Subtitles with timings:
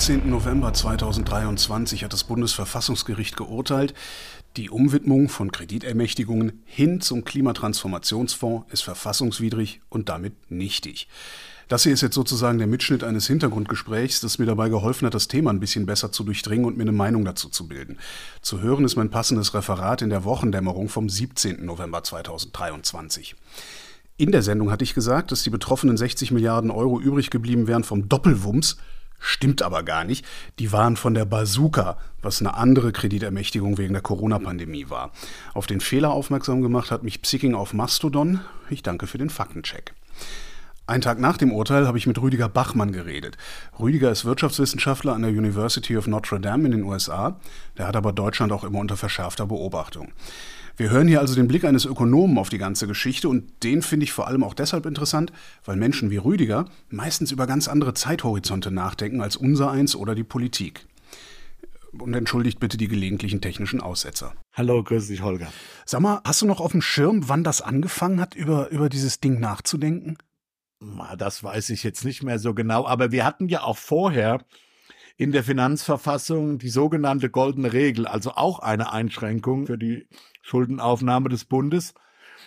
[0.00, 0.30] Am 15.
[0.30, 3.92] November 2023 hat das Bundesverfassungsgericht geurteilt,
[4.56, 11.06] die Umwidmung von Kreditermächtigungen hin zum Klimatransformationsfonds ist verfassungswidrig und damit nichtig.
[11.68, 15.28] Das hier ist jetzt sozusagen der Mitschnitt eines Hintergrundgesprächs, das mir dabei geholfen hat, das
[15.28, 17.98] Thema ein bisschen besser zu durchdringen und mir eine Meinung dazu zu bilden.
[18.40, 21.62] Zu hören ist mein passendes Referat in der Wochendämmerung vom 17.
[21.62, 23.36] November 2023.
[24.16, 27.84] In der Sendung hatte ich gesagt, dass die betroffenen 60 Milliarden Euro übrig geblieben wären
[27.84, 28.78] vom Doppelwumms
[29.20, 30.24] Stimmt aber gar nicht.
[30.58, 35.12] Die waren von der Bazooka, was eine andere Kreditermächtigung wegen der Corona-Pandemie war.
[35.52, 38.40] Auf den Fehler aufmerksam gemacht hat mich Psicking auf Mastodon.
[38.70, 39.92] Ich danke für den Faktencheck.
[40.86, 43.36] Einen Tag nach dem Urteil habe ich mit Rüdiger Bachmann geredet.
[43.78, 47.36] Rüdiger ist Wirtschaftswissenschaftler an der University of Notre Dame in den USA.
[47.78, 50.10] Der hat aber Deutschland auch immer unter verschärfter Beobachtung.
[50.80, 54.04] Wir hören hier also den Blick eines Ökonomen auf die ganze Geschichte und den finde
[54.04, 55.30] ich vor allem auch deshalb interessant,
[55.66, 60.24] weil Menschen wie Rüdiger meistens über ganz andere Zeithorizonte nachdenken als unser eins oder die
[60.24, 60.86] Politik.
[61.92, 64.32] Und entschuldigt bitte die gelegentlichen technischen Aussetzer.
[64.54, 65.52] Hallo, grüß dich, Holger.
[65.84, 69.20] Sag mal, hast du noch auf dem Schirm, wann das angefangen hat, über, über dieses
[69.20, 70.16] Ding nachzudenken?
[71.18, 74.42] Das weiß ich jetzt nicht mehr so genau, aber wir hatten ja auch vorher
[75.20, 80.08] in der Finanzverfassung die sogenannte goldene Regel, also auch eine Einschränkung für die
[80.40, 81.92] Schuldenaufnahme des Bundes.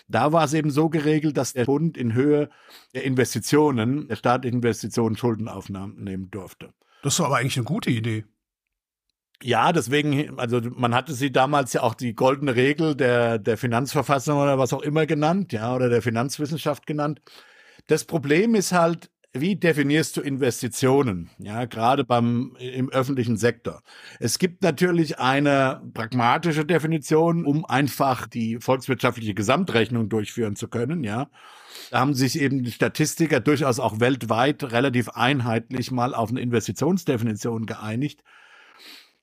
[0.08, 2.50] Da war es eben so geregelt, dass der Bund in Höhe
[2.92, 6.74] der Investitionen, der staatlichen Investitionen Schuldenaufnahmen nehmen durfte.
[7.04, 8.24] Das ist aber eigentlich eine gute Idee.
[9.40, 14.36] Ja, deswegen, also man hatte sie damals ja auch die goldene Regel der, der Finanzverfassung
[14.36, 17.22] oder was auch immer genannt, ja, oder der Finanzwissenschaft genannt.
[17.86, 21.28] Das Problem ist halt, wie definierst du Investitionen?
[21.38, 23.82] Ja, gerade beim, im öffentlichen Sektor.
[24.20, 31.02] Es gibt natürlich eine pragmatische Definition, um einfach die volkswirtschaftliche Gesamtrechnung durchführen zu können.
[31.02, 31.28] Ja,
[31.90, 37.66] da haben sich eben die Statistiker durchaus auch weltweit relativ einheitlich mal auf eine Investitionsdefinition
[37.66, 38.22] geeinigt.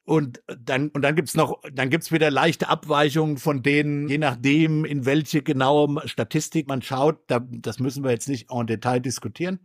[0.04, 4.84] Und dann, und dann gibt's noch, dann gibt's wieder leichte Abweichungen von denen, je nachdem,
[4.84, 7.20] in welche genaue Statistik man schaut.
[7.28, 9.60] Da, das müssen wir jetzt nicht en Detail diskutieren.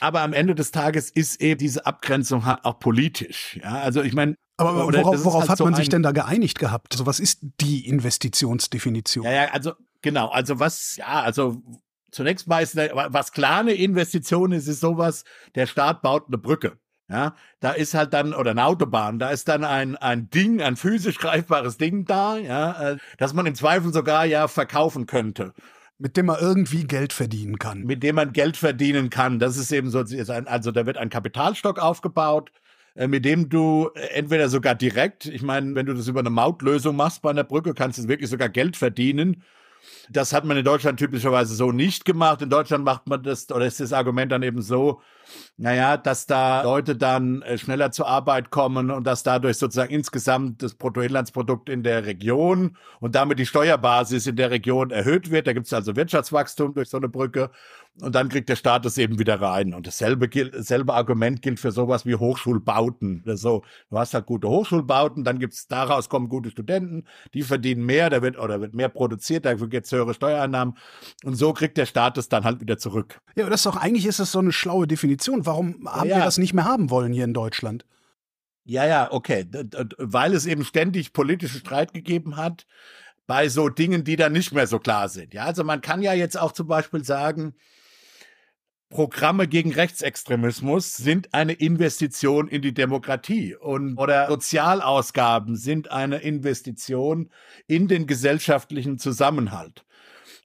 [0.00, 3.58] Aber am Ende des Tages ist eben diese Abgrenzung auch politisch.
[3.62, 6.58] Ja, also ich meine, aber worauf, worauf halt hat man so sich denn da geeinigt
[6.58, 6.92] gehabt?
[6.92, 9.24] Also was ist die Investitionsdefinition?
[9.24, 9.72] Ja, ja, also
[10.02, 11.62] genau, also was, ja, also
[12.10, 15.24] zunächst mal ist, was klar eine Investition ist, ist sowas,
[15.54, 16.78] der Staat baut eine Brücke.
[17.10, 20.76] Ja, da ist halt dann, oder eine Autobahn, da ist dann ein, ein Ding, ein
[20.76, 25.54] physisch greifbares Ding da, ja, äh, dass man im Zweifel sogar ja verkaufen könnte.
[25.98, 27.82] Mit dem man irgendwie Geld verdienen kann.
[27.82, 29.40] Mit dem man Geld verdienen kann.
[29.40, 32.52] Das ist eben so, also da wird ein Kapitalstock aufgebaut,
[32.94, 36.30] äh, mit dem du äh, entweder sogar direkt, ich meine, wenn du das über eine
[36.30, 39.42] Mautlösung machst bei einer Brücke, kannst du wirklich sogar Geld verdienen.
[40.10, 42.42] Das hat man in Deutschland typischerweise so nicht gemacht.
[42.42, 45.00] In Deutschland macht man das, oder ist das Argument dann eben so,
[45.56, 50.62] naja, dass da Leute dann äh, schneller zur Arbeit kommen und dass dadurch sozusagen insgesamt
[50.62, 55.46] das Bruttoinlandsprodukt in der Region und damit die Steuerbasis in der Region erhöht wird.
[55.46, 57.50] Da gibt es also Wirtschaftswachstum durch so eine Brücke
[58.00, 59.74] und dann kriegt der Staat das eben wieder rein.
[59.74, 63.22] Und dasselbe, gilt, dasselbe Argument gilt für sowas wie Hochschulbauten.
[63.36, 67.04] So, du hast halt gute Hochschulbauten, dann gibt's daraus kommen gute Studenten,
[67.34, 70.76] die verdienen mehr, da wird oder wird mehr produziert, dafür gibt's höhere Steuereinnahmen.
[71.24, 73.20] Und so kriegt der Staat das dann halt wieder zurück.
[73.36, 75.46] Ja, aber das ist doch eigentlich ist das so eine schlaue Definition.
[75.46, 77.84] Warum haben ja, wir das nicht mehr haben wollen hier in Deutschland?
[78.64, 79.46] Ja, ja, okay.
[79.96, 82.66] Weil es eben ständig politische Streit gegeben hat
[83.26, 85.34] bei so Dingen, die dann nicht mehr so klar sind.
[85.34, 87.54] Ja, also man kann ja jetzt auch zum Beispiel sagen,
[88.90, 97.30] Programme gegen Rechtsextremismus sind eine Investition in die Demokratie und oder Sozialausgaben sind eine Investition
[97.66, 99.84] in den gesellschaftlichen Zusammenhalt.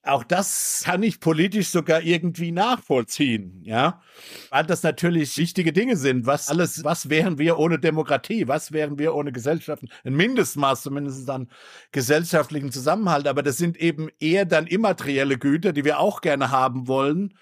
[0.05, 4.01] Auch das kann ich politisch sogar irgendwie nachvollziehen, ja,
[4.49, 6.25] weil das natürlich wichtige Dinge sind.
[6.25, 8.49] Was alles, was wären wir ohne Demokratie?
[8.49, 9.87] Was wären wir ohne Gesellschaften?
[10.03, 11.47] Ein Mindestmaß zumindest an
[11.93, 13.29] gesellschaftlichen Zusammenhalt.
[13.29, 17.33] Aber das sind eben eher dann immaterielle Güter, die wir auch gerne haben wollen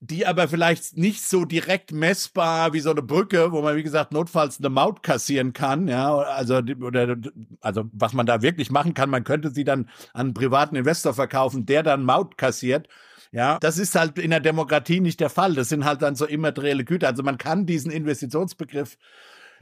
[0.00, 4.12] die aber vielleicht nicht so direkt messbar wie so eine Brücke, wo man, wie gesagt,
[4.12, 7.16] notfalls eine Maut kassieren kann, ja, also, oder,
[7.60, 11.14] also, was man da wirklich machen kann, man könnte sie dann an einen privaten Investor
[11.14, 12.88] verkaufen, der dann Maut kassiert.
[13.30, 15.54] Ja, das ist halt in der Demokratie nicht der Fall.
[15.54, 17.08] Das sind halt dann so immaterielle Güter.
[17.08, 18.96] Also man kann diesen Investitionsbegriff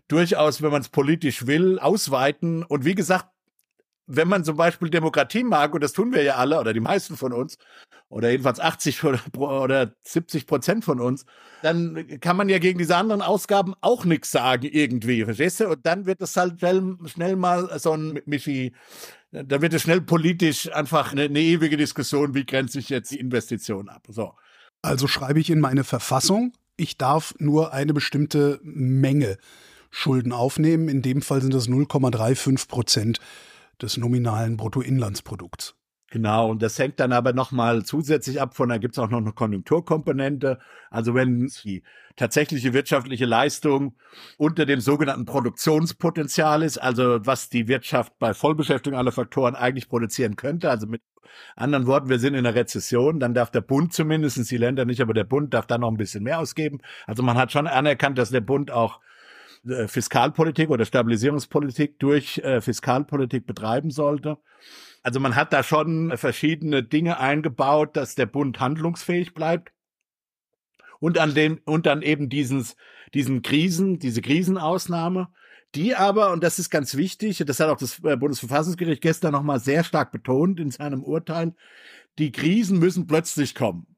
[0.06, 2.62] durchaus, wenn man es politisch will, ausweiten.
[2.62, 3.26] Und wie gesagt,
[4.06, 7.16] wenn man zum Beispiel Demokratie mag, und das tun wir ja alle, oder die meisten
[7.16, 7.58] von uns,
[8.08, 11.26] oder jedenfalls 80 oder, oder 70 Prozent von uns,
[11.62, 15.68] dann kann man ja gegen diese anderen Ausgaben auch nichts sagen irgendwie, verstehst du?
[15.68, 18.72] Und dann wird es halt schnell, mal so ein Michi,
[19.32, 23.18] da wird es schnell politisch einfach eine, eine ewige Diskussion, wie grenze ich jetzt die
[23.18, 24.06] Investition ab.
[24.08, 24.34] So.
[24.82, 29.38] Also schreibe ich in meine Verfassung, ich darf nur eine bestimmte Menge
[29.90, 30.88] Schulden aufnehmen.
[30.88, 33.20] In dem Fall sind das 0,35 Prozent
[33.80, 35.76] des nominalen Bruttoinlandsprodukts.
[36.10, 39.18] Genau, und das hängt dann aber nochmal zusätzlich ab von, da gibt es auch noch
[39.18, 40.60] eine Konjunkturkomponente.
[40.88, 41.82] Also wenn die
[42.14, 43.96] tatsächliche wirtschaftliche Leistung
[44.38, 50.36] unter dem sogenannten Produktionspotenzial ist, also was die Wirtschaft bei Vollbeschäftigung aller Faktoren eigentlich produzieren
[50.36, 51.02] könnte, also mit
[51.56, 55.00] anderen Worten, wir sind in einer Rezession, dann darf der Bund zumindest, die Länder nicht,
[55.00, 56.78] aber der Bund darf dann noch ein bisschen mehr ausgeben.
[57.06, 59.00] Also man hat schon anerkannt, dass der Bund auch
[59.86, 64.38] Fiskalpolitik oder Stabilisierungspolitik durch äh, Fiskalpolitik betreiben sollte.
[65.02, 69.72] Also man hat da schon verschiedene Dinge eingebaut, dass der Bund handlungsfähig bleibt.
[70.98, 72.76] Und an dem, und dann eben dieses,
[73.14, 75.28] diesen Krisen, diese Krisenausnahme,
[75.74, 79.60] die aber, und das ist ganz wichtig, das hat auch das äh, Bundesverfassungsgericht gestern nochmal
[79.60, 81.54] sehr stark betont in seinem Urteil,
[82.18, 83.95] die Krisen müssen plötzlich kommen.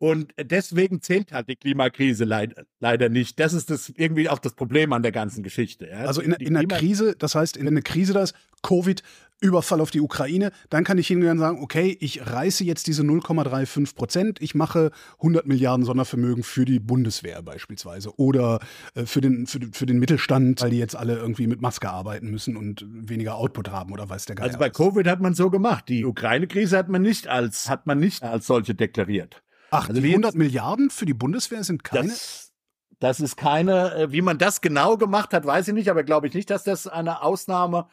[0.00, 3.38] Und deswegen zählt halt die Klimakrise leider, leider nicht.
[3.38, 5.88] Das ist das irgendwie auch das Problem an der ganzen Geschichte.
[5.88, 6.06] Ja.
[6.06, 8.32] Also in, in einer Krise, das heißt, in einer Krise das,
[8.62, 9.02] Covid,
[9.42, 13.02] Überfall auf die Ukraine, dann kann ich hingehen und sagen, okay, ich reiße jetzt diese
[13.02, 18.60] 0,35 Prozent, ich mache 100 Milliarden Sondervermögen für die Bundeswehr beispielsweise oder
[18.94, 22.30] äh, für, den, für, für den Mittelstand, weil die jetzt alle irgendwie mit Maske arbeiten
[22.30, 25.50] müssen und weniger Output haben oder weiß der Geier Also bei Covid hat man so
[25.50, 25.90] gemacht.
[25.90, 29.42] Die Ukraine-Krise hat man nicht als, hat man nicht als solche deklariert.
[29.70, 32.08] Ach, also die 100 Milliarden für die Bundeswehr sind keine?
[32.08, 32.52] Das,
[32.98, 36.26] das ist keine, äh, wie man das genau gemacht hat, weiß ich nicht, aber glaube
[36.26, 37.88] ich nicht, dass das eine Ausnahme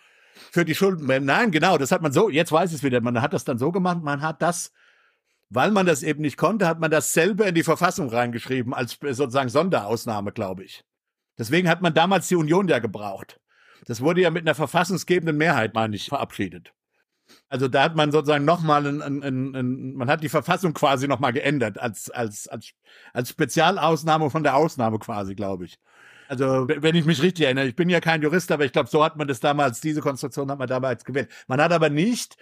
[0.51, 1.25] für die Schulden.
[1.25, 3.57] Nein, genau, das hat man so, jetzt weiß ich es wieder, man hat das dann
[3.57, 4.71] so gemacht, man hat das,
[5.49, 8.97] weil man das eben nicht konnte, hat man das selber in die Verfassung reingeschrieben, als
[9.01, 10.83] sozusagen Sonderausnahme, glaube ich.
[11.37, 13.39] Deswegen hat man damals die Union ja gebraucht.
[13.85, 16.73] Das wurde ja mit einer verfassungsgebenden Mehrheit, meine ich, verabschiedet.
[17.49, 21.07] Also da hat man sozusagen nochmal, ein, ein, ein, ein, man hat die Verfassung quasi
[21.07, 22.71] nochmal geändert, als, als, als,
[23.13, 25.79] als Spezialausnahme von der Ausnahme quasi, glaube ich.
[26.27, 29.03] Also wenn ich mich richtig erinnere, ich bin ja kein Jurist, aber ich glaube, so
[29.03, 31.31] hat man das damals, diese Konstruktion hat man damals gewählt.
[31.47, 32.35] Man hat aber nicht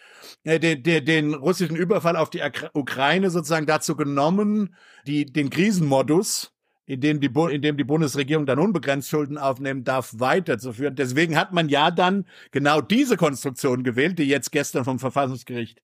[0.43, 2.41] äh, den, den, den russischen Überfall auf die
[2.73, 6.54] Ukraine sozusagen dazu genommen, die, den Krisenmodus
[6.85, 10.95] in dem die, in dem die Bundesregierung dann unbegrenzt Schulden aufnehmen darf, weiterzuführen.
[10.95, 15.81] Deswegen hat man ja dann genau diese Konstruktion gewählt, die jetzt gestern vom Verfassungsgericht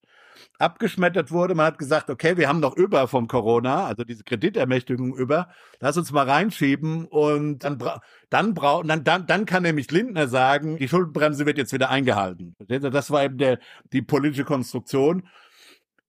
[0.60, 1.56] abgeschmettert wurde.
[1.56, 5.50] Man hat gesagt, okay, wir haben noch über vom Corona, also diese Kreditermächtigung über,
[5.80, 10.28] lass uns mal reinschieben und dann bra dann braucht dann, dann dann kann nämlich Lindner
[10.28, 12.56] sagen, die Schuldenbremse wird jetzt wieder eingehalten.
[12.68, 13.60] Das war eben der
[13.92, 15.28] die politische Konstruktion.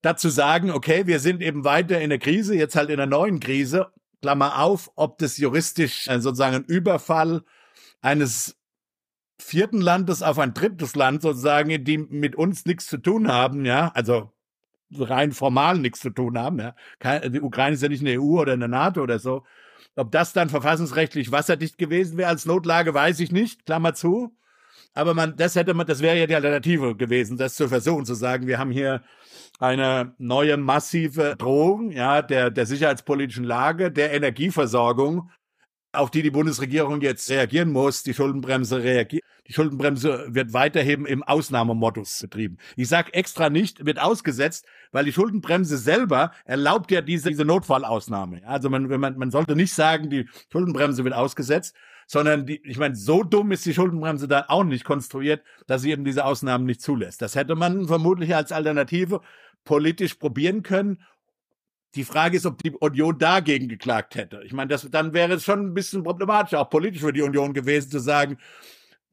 [0.03, 3.41] Dazu sagen, okay, wir sind eben weiter in der Krise, jetzt halt in der neuen
[3.41, 3.87] Krise
[4.23, 7.43] Klammer auf, ob das juristisch äh, sozusagen ein Überfall
[8.01, 8.57] eines
[9.39, 13.91] vierten Landes auf ein drittes Land sozusagen, die mit uns nichts zu tun haben, ja,
[13.95, 14.33] also
[14.97, 16.75] rein formal nichts zu tun haben, ja.
[17.29, 19.45] Die Ukraine ist ja nicht in der EU oder in der NATO oder so.
[19.97, 24.37] Ob das dann verfassungsrechtlich wasserdicht gewesen wäre als Notlage, weiß ich nicht, Klammer zu.
[24.95, 28.15] Aber man, das hätte man, das wäre ja die Alternative gewesen, das zu versuchen, zu
[28.15, 29.03] sagen, wir haben hier
[29.63, 35.31] eine neue massive Drohung, ja, der, der sicherheitspolitischen Lage, der Energieversorgung,
[35.93, 38.03] auf die die Bundesregierung jetzt reagieren muss.
[38.03, 39.23] Die Schuldenbremse reagiert.
[39.47, 42.59] Die Schuldenbremse wird weiterhin im Ausnahmemodus betrieben.
[42.75, 48.43] Ich sage extra nicht, wird ausgesetzt, weil die Schuldenbremse selber erlaubt ja diese, diese Notfallausnahme.
[48.45, 51.77] Also man, man, man sollte nicht sagen, die Schuldenbremse wird ausgesetzt,
[52.07, 55.91] sondern die, ich meine, so dumm ist die Schuldenbremse da auch nicht konstruiert, dass sie
[55.91, 57.23] eben diese Ausnahmen nicht zulässt.
[57.23, 59.21] Das hätte man vermutlich als Alternative
[59.65, 61.03] politisch probieren können.
[61.95, 64.43] Die Frage ist, ob die Union dagegen geklagt hätte.
[64.45, 67.53] Ich meine, das, dann wäre es schon ein bisschen problematisch, auch politisch für die Union
[67.53, 68.39] gewesen, zu sagen,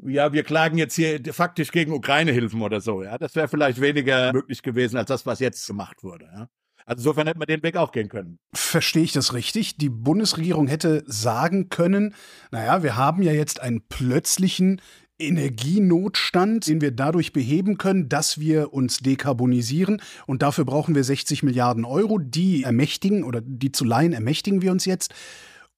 [0.01, 3.03] ja, wir klagen jetzt hier faktisch gegen Ukraine-Hilfen oder so.
[3.03, 6.25] Ja, das wäre vielleicht weniger möglich gewesen als das, was jetzt gemacht wurde.
[6.25, 6.50] Ja.
[6.86, 8.39] Also insofern hätte man den Weg auch gehen können.
[8.53, 9.77] Verstehe ich das richtig?
[9.77, 12.15] Die Bundesregierung hätte sagen können,
[12.51, 14.82] naja, wir haben ja jetzt einen plötzlichen
[15.20, 20.02] Energienotstand, den wir dadurch beheben können, dass wir uns dekarbonisieren.
[20.26, 22.18] Und dafür brauchen wir 60 Milliarden Euro.
[22.18, 25.14] Die ermächtigen oder die zu leihen ermächtigen wir uns jetzt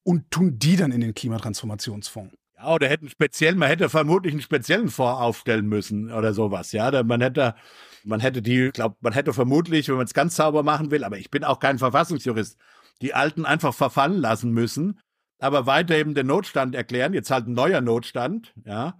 [0.03, 2.35] und tun die dann in den Klimatransformationsfonds.
[2.57, 6.71] Ja, oder hätten speziell, man hätte vermutlich einen speziellen Fonds aufstellen müssen oder sowas.
[6.71, 7.55] Ja, man hätte
[8.03, 11.03] man hätte die, ich glaube, man hätte vermutlich, wenn man es ganz sauber machen will,
[11.03, 12.57] aber ich bin auch kein Verfassungsjurist,
[13.01, 14.99] die Alten einfach verfallen lassen müssen,
[15.39, 18.99] aber weiter eben den Notstand erklären, jetzt halt ein neuer Notstand, ja.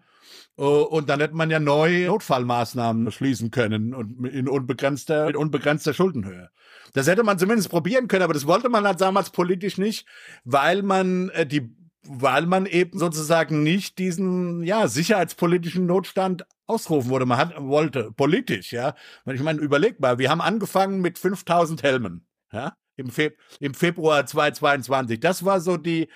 [0.58, 5.94] Oh, und dann hätte man ja neue Notfallmaßnahmen schließen können und in unbegrenzter, mit unbegrenzter
[5.94, 6.50] Schuldenhöhe.
[6.94, 10.06] Das hätte man zumindest probieren können, aber das wollte man halt damals politisch nicht,
[10.44, 17.26] weil man äh, die weil man eben sozusagen nicht diesen ja sicherheitspolitischen Notstand ausrufen wurde.
[17.26, 18.96] Man hat wollte politisch, ja.
[19.26, 24.26] Ich meine, überleg mal, wir haben angefangen mit 5000 Helmen, ja, im, Fe im Februar
[24.26, 25.20] 2022.
[25.20, 26.10] Das war so die,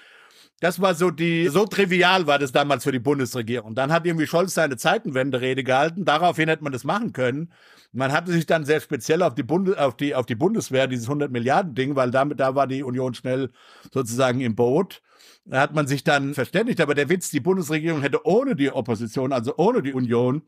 [0.62, 3.76] das war so die, so trivial war das damals für die Bundesregierung.
[3.76, 6.06] Dann hat irgendwie Scholz seine Zeitenwende-Rede gehalten.
[6.06, 7.52] Daraufhin hätte man das machen können.
[7.92, 11.08] Man hatte sich dann sehr speziell auf die, Bundes auf die, auf die Bundeswehr, dieses
[11.08, 13.52] 100 Milliarden Ding, weil damit, da war die Union schnell
[13.94, 15.02] sozusagen im Boot.
[15.46, 16.80] Da hat man sich dann verständigt.
[16.82, 20.42] Aber der Witz, die Bundesregierung hätte ohne die Opposition, also ohne die Union,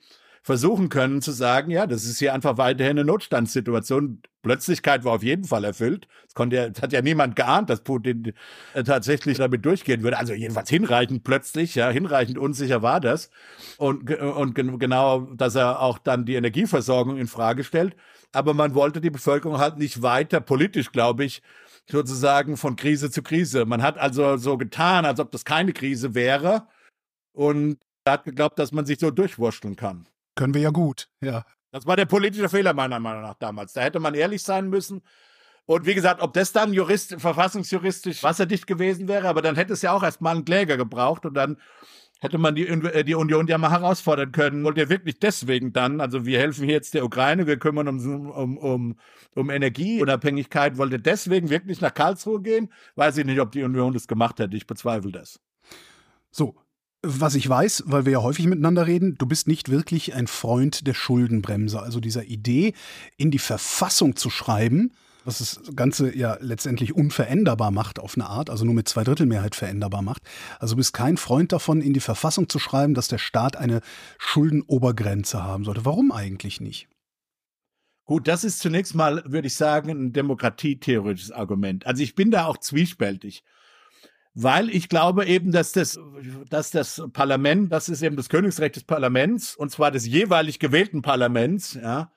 [0.47, 4.21] versuchen können zu sagen, ja, das ist hier einfach weiterhin eine Notstandssituation.
[4.43, 6.07] Plötzlichkeit war auf jeden Fall erfüllt.
[6.25, 8.31] Es konnte ja, hat ja niemand geahnt, dass Putin
[8.73, 10.17] äh, tatsächlich damit durchgehen würde.
[10.17, 13.29] Also jedenfalls hinreichend plötzlich, ja, hinreichend unsicher war das.
[13.77, 17.97] Und, und genau, dass er auch dann die Energieversorgung in Frage stellt.
[18.31, 21.41] Aber man wollte die Bevölkerung halt nicht weiter politisch, glaube ich,
[21.91, 23.65] sozusagen von Krise zu Krise.
[23.65, 26.67] Man hat also so getan, als ob das keine Krise wäre
[27.33, 30.07] und hat geglaubt, dass man sich so durchwurschteln kann.
[30.37, 31.43] Können wir ja gut, ja.
[31.71, 33.73] Das war der politische Fehler meiner Meinung nach damals.
[33.73, 35.01] Da hätte man ehrlich sein müssen.
[35.65, 39.81] Und wie gesagt, ob das dann jurist, verfassungsjuristisch wasserdicht gewesen wäre, aber dann hätte es
[39.81, 41.57] ja auch erstmal einen Kläger gebraucht und dann
[42.21, 44.63] hätte man die, äh, die Union ja mal herausfordern können.
[44.63, 48.05] Wollt ihr wirklich deswegen dann, also wir helfen hier jetzt der Ukraine, wir kümmern uns
[48.05, 48.99] um, um, um,
[49.35, 52.71] um Energieunabhängigkeit, wollt ihr deswegen wirklich nach Karlsruhe gehen?
[52.95, 54.55] Weiß ich nicht, ob die Union das gemacht hätte.
[54.55, 55.41] Ich bezweifle das.
[56.31, 56.55] So,
[57.03, 60.87] was ich weiß, weil wir ja häufig miteinander reden, du bist nicht wirklich ein Freund
[60.87, 62.73] der Schuldenbremse, also dieser Idee,
[63.17, 64.91] in die Verfassung zu schreiben,
[65.23, 70.01] was das Ganze ja letztendlich unveränderbar macht auf eine Art, also nur mit Zweidrittelmehrheit veränderbar
[70.01, 70.21] macht.
[70.59, 73.81] Also du bist kein Freund davon, in die Verfassung zu schreiben, dass der Staat eine
[74.17, 75.85] Schuldenobergrenze haben sollte.
[75.85, 76.87] Warum eigentlich nicht?
[78.05, 81.85] Gut, das ist zunächst mal, würde ich sagen, ein demokratietheoretisches Argument.
[81.85, 83.43] Also ich bin da auch zwiespältig
[84.39, 85.99] weil ich glaube eben, dass das,
[86.49, 91.01] dass das Parlament, das ist eben das Königsrecht des Parlaments, und zwar des jeweilig gewählten
[91.01, 92.11] Parlaments, ja,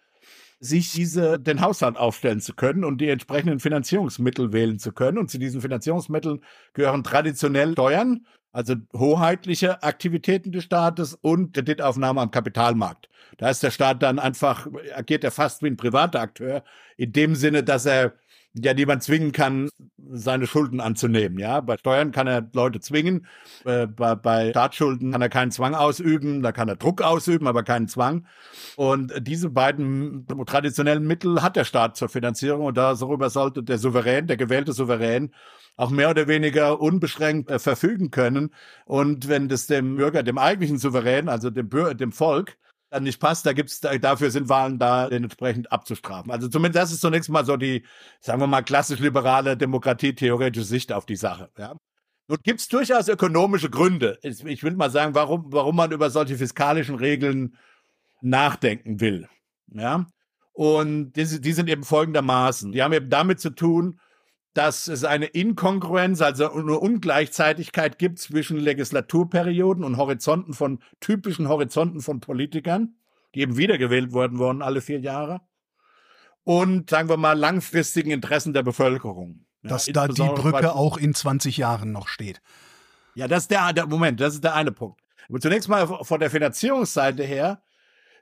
[0.58, 5.16] sich diese, den Haushalt aufstellen zu können und die entsprechenden Finanzierungsmittel wählen zu können.
[5.16, 12.30] Und zu diesen Finanzierungsmitteln gehören traditionell Steuern, also hoheitliche Aktivitäten des Staates und Kreditaufnahme am
[12.30, 13.08] Kapitalmarkt.
[13.38, 16.64] Da ist der Staat dann einfach, agiert er fast wie ein privater Akteur,
[16.98, 18.12] in dem Sinne, dass er
[18.54, 19.70] ja niemand zwingen kann,
[20.12, 21.38] seine Schulden anzunehmen.
[21.38, 23.26] Ja, bei Steuern kann er Leute zwingen,
[23.64, 27.62] äh, bei, bei Staatsschulden kann er keinen Zwang ausüben, da kann er Druck ausüben, aber
[27.62, 28.26] keinen Zwang.
[28.76, 34.26] Und diese beiden traditionellen Mittel hat der Staat zur Finanzierung und darüber sollte der Souverän,
[34.26, 35.32] der gewählte Souverän,
[35.76, 38.50] auch mehr oder weniger unbeschränkt äh, verfügen können.
[38.84, 42.56] Und wenn das dem Bürger, dem eigentlichen Souverän, also dem, dem Volk,
[42.90, 46.30] dann nicht passt, da gibt's, dafür sind Wahlen da, entsprechend abzustrafen.
[46.30, 47.84] Also zumindest das ist zunächst mal so die,
[48.20, 51.76] sagen wir mal, klassisch-liberale Demokratie-theoretische Sicht auf die Sache, ja.
[52.28, 54.18] Nun gibt's durchaus ökonomische Gründe.
[54.22, 57.56] Ich will mal sagen, warum, warum man über solche fiskalischen Regeln
[58.20, 59.28] nachdenken will,
[59.68, 60.06] ja.
[60.52, 62.72] Und die, die sind eben folgendermaßen.
[62.72, 64.00] Die haben eben damit zu tun,
[64.54, 72.00] dass es eine Inkongruenz, also eine Ungleichzeitigkeit gibt zwischen Legislaturperioden und Horizonten von typischen Horizonten
[72.00, 72.96] von Politikern,
[73.34, 75.40] die eben wiedergewählt worden wurden alle vier Jahre,
[76.42, 79.44] und sagen wir mal langfristigen Interessen der Bevölkerung.
[79.62, 82.40] Dass ja, da die Brücke auch in 20 Jahren noch steht.
[83.14, 85.00] Ja, das ist der, der Moment, das ist der eine Punkt.
[85.28, 87.62] Aber zunächst mal von der Finanzierungsseite her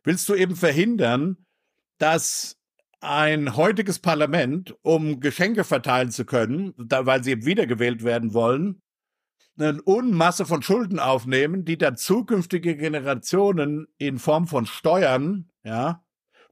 [0.03, 1.39] willst du eben verhindern,
[1.99, 2.58] dass
[3.01, 8.83] ein heutiges Parlament, um Geschenke verteilen zu können, da, weil sie wiedergewählt werden wollen,
[9.59, 16.05] eine Unmasse von Schulden aufnehmen, die dann zukünftige Generationen in Form von Steuern, ja,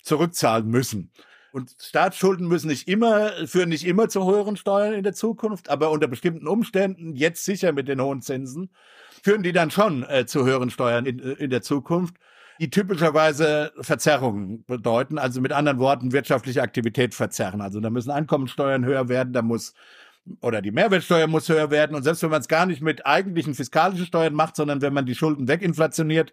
[0.03, 1.13] zurückzahlen müssen.
[1.53, 5.91] Und Staatsschulden müssen nicht immer, führen nicht immer zu höheren Steuern in der Zukunft, aber
[5.91, 8.71] unter bestimmten Umständen, jetzt sicher mit den hohen Zinsen,
[9.23, 12.17] führen die dann schon äh, zu höheren Steuern in, in der Zukunft
[12.61, 15.19] die typischerweise Verzerrungen bedeuten.
[15.19, 17.61] Also mit anderen Worten, wirtschaftliche Aktivität verzerren.
[17.61, 19.75] Also da müssen Einkommensteuern höher werden, da muss
[20.41, 21.95] oder die Mehrwertsteuer muss höher werden.
[21.95, 25.07] Und selbst wenn man es gar nicht mit eigentlichen fiskalischen Steuern macht, sondern wenn man
[25.07, 26.33] die Schulden weginflationiert,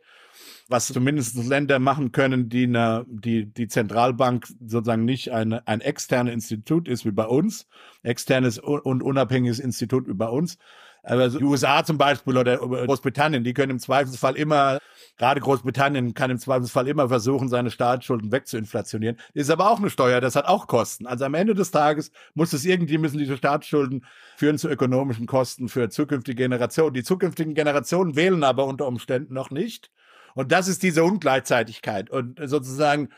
[0.68, 6.34] was zumindest Länder machen können, die eine, die, die Zentralbank sozusagen nicht eine, ein externes
[6.34, 7.68] Institut ist wie bei uns,
[8.02, 10.58] externes und unabhängiges Institut wie bei uns.
[11.04, 14.80] Aber die USA zum Beispiel oder Großbritannien, die können im Zweifelsfall immer
[15.18, 19.18] Gerade Großbritannien kann im Zweifelsfall immer versuchen, seine Staatsschulden wegzuinflationieren.
[19.34, 21.06] Ist aber auch eine Steuer, das hat auch Kosten.
[21.06, 24.06] Also am Ende des Tages muss es irgendwie, müssen diese Staatsschulden
[24.38, 26.94] führen zu ökonomischen Kosten für zukünftige Generationen.
[26.94, 29.92] Die zukünftigen Generationen wählen aber unter Umständen noch nicht.
[30.36, 32.10] Und das ist diese Ungleichzeitigkeit.
[32.10, 33.10] Und sozusagen,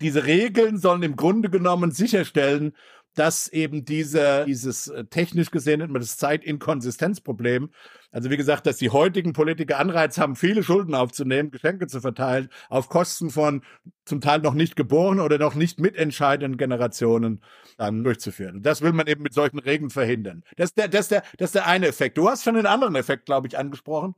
[0.00, 2.72] diese Regeln sollen im Grunde genommen sicherstellen,
[3.16, 7.70] dass eben diese, dieses äh, technisch gesehen nennt man das Zeitinkonsistenzproblem.
[8.12, 12.48] Also wie gesagt, dass die heutigen Politiker Anreiz haben, viele Schulden aufzunehmen, Geschenke zu verteilen,
[12.68, 13.62] auf Kosten von
[14.04, 17.42] zum Teil noch nicht geborenen oder noch nicht mitentscheidenden Generationen
[17.78, 18.56] dann durchzuführen.
[18.56, 20.44] Und das will man eben mit solchen Regeln verhindern.
[20.56, 22.18] Das ist der, das ist der, das ist der eine Effekt.
[22.18, 24.14] Du hast schon den anderen Effekt, glaube ich, angesprochen.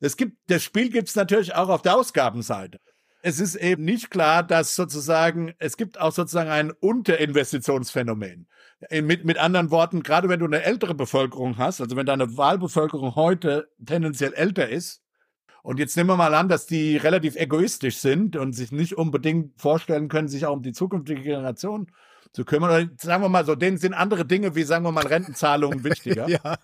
[0.00, 2.80] Es gibt, das Spiel gibt es natürlich auch auf der Ausgabenseite
[3.22, 8.48] es ist eben nicht klar, dass sozusagen, es gibt auch sozusagen ein Unterinvestitionsphänomen.
[8.90, 13.14] Mit, mit anderen Worten, gerade wenn du eine ältere Bevölkerung hast, also wenn deine Wahlbevölkerung
[13.14, 15.02] heute tendenziell älter ist,
[15.62, 19.60] und jetzt nehmen wir mal an, dass die relativ egoistisch sind und sich nicht unbedingt
[19.60, 21.86] vorstellen können, sich auch um die zukünftige Generation
[22.32, 22.70] zu kümmern.
[22.70, 26.28] Oder sagen wir mal so, denen sind andere Dinge wie, sagen wir mal, Rentenzahlungen wichtiger.
[26.28, 26.56] ja.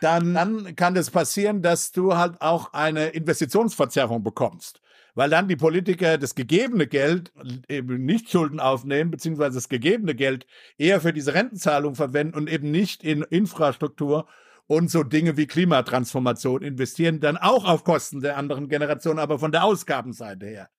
[0.00, 4.81] Dann, dann kann es das passieren, dass du halt auch eine Investitionsverzerrung bekommst
[5.14, 7.32] weil dann die Politiker das gegebene Geld
[7.68, 10.46] eben nicht Schulden aufnehmen, beziehungsweise das gegebene Geld
[10.78, 14.26] eher für diese Rentenzahlung verwenden und eben nicht in Infrastruktur
[14.66, 19.52] und so Dinge wie Klimatransformation investieren, dann auch auf Kosten der anderen Generation, aber von
[19.52, 20.70] der Ausgabenseite her.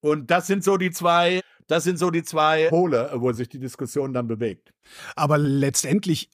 [0.00, 3.60] Und das sind so die zwei, das sind so die zwei Pole, wo sich die
[3.60, 4.72] Diskussion dann bewegt.
[5.14, 6.30] Aber letztendlich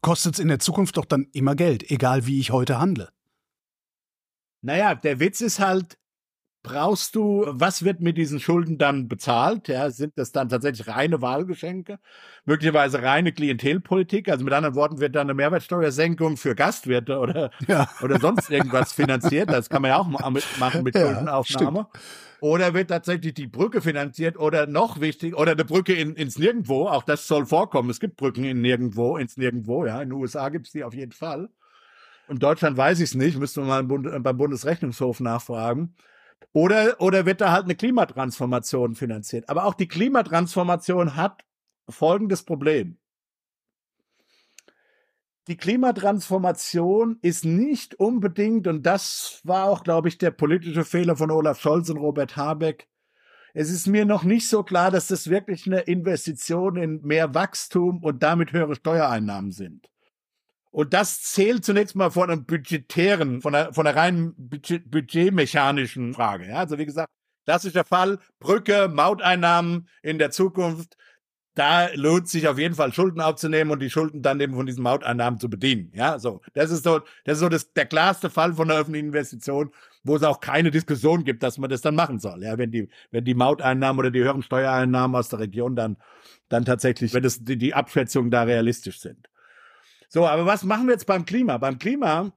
[0.00, 3.08] kostet es in der Zukunft doch dann immer Geld, egal wie ich heute handle.
[4.60, 5.98] Naja, der Witz ist halt,
[6.62, 9.68] brauchst du, was wird mit diesen Schulden dann bezahlt?
[9.68, 11.98] Ja, sind das dann tatsächlich reine Wahlgeschenke?
[12.44, 14.28] Möglicherweise reine Klientelpolitik?
[14.28, 17.88] Also mit anderen Worten, wird dann eine Mehrwertsteuersenkung für Gastwirte oder, ja.
[18.02, 19.50] oder sonst irgendwas finanziert?
[19.50, 21.86] Das kann man ja auch machen mit Schuldenaufnahme.
[21.92, 22.00] Ja,
[22.40, 26.88] oder wird tatsächlich die Brücke finanziert oder noch wichtig, oder eine Brücke in, ins Nirgendwo,
[26.88, 27.88] auch das soll vorkommen.
[27.88, 30.02] Es gibt Brücken in Nirgendwo, ins Nirgendwo, ja.
[30.02, 31.48] In den USA gibt es die auf jeden Fall.
[32.28, 35.94] In Deutschland weiß ich es nicht, müsste man mal beim Bundesrechnungshof nachfragen.
[36.52, 39.48] Oder, oder wird da halt eine Klimatransformation finanziert?
[39.48, 41.44] Aber auch die Klimatransformation hat
[41.88, 42.98] folgendes Problem.
[45.48, 51.32] Die Klimatransformation ist nicht unbedingt, und das war auch, glaube ich, der politische Fehler von
[51.32, 52.88] Olaf Scholz und Robert Habeck,
[53.54, 58.02] es ist mir noch nicht so klar, dass das wirklich eine Investition in mehr Wachstum
[58.02, 59.91] und damit höhere Steuereinnahmen sind.
[60.72, 66.14] Und das zählt zunächst mal von einem budgetären, von einer, von einer rein budget, budgetmechanischen
[66.14, 66.48] Frage.
[66.48, 67.10] Ja, also wie gesagt,
[67.44, 70.96] klassischer Fall, Brücke, Mauteinnahmen in der Zukunft.
[71.54, 74.82] Da lohnt sich auf jeden Fall Schulden aufzunehmen und die Schulden dann eben von diesen
[74.82, 75.92] Mauteinnahmen zu bedienen.
[75.94, 76.40] Ja, so.
[76.54, 79.70] Das ist so, das ist so das, der klarste Fall von einer öffentlichen Investition,
[80.04, 82.42] wo es auch keine Diskussion gibt, dass man das dann machen soll.
[82.42, 85.98] Ja, wenn die, wenn die Mauteinnahmen oder die höheren Steuereinnahmen aus der Region dann,
[86.48, 89.28] dann tatsächlich, wenn das die, die Abschätzungen da realistisch sind.
[90.12, 91.56] So, aber was machen wir jetzt beim Klima?
[91.56, 92.32] Beim Klima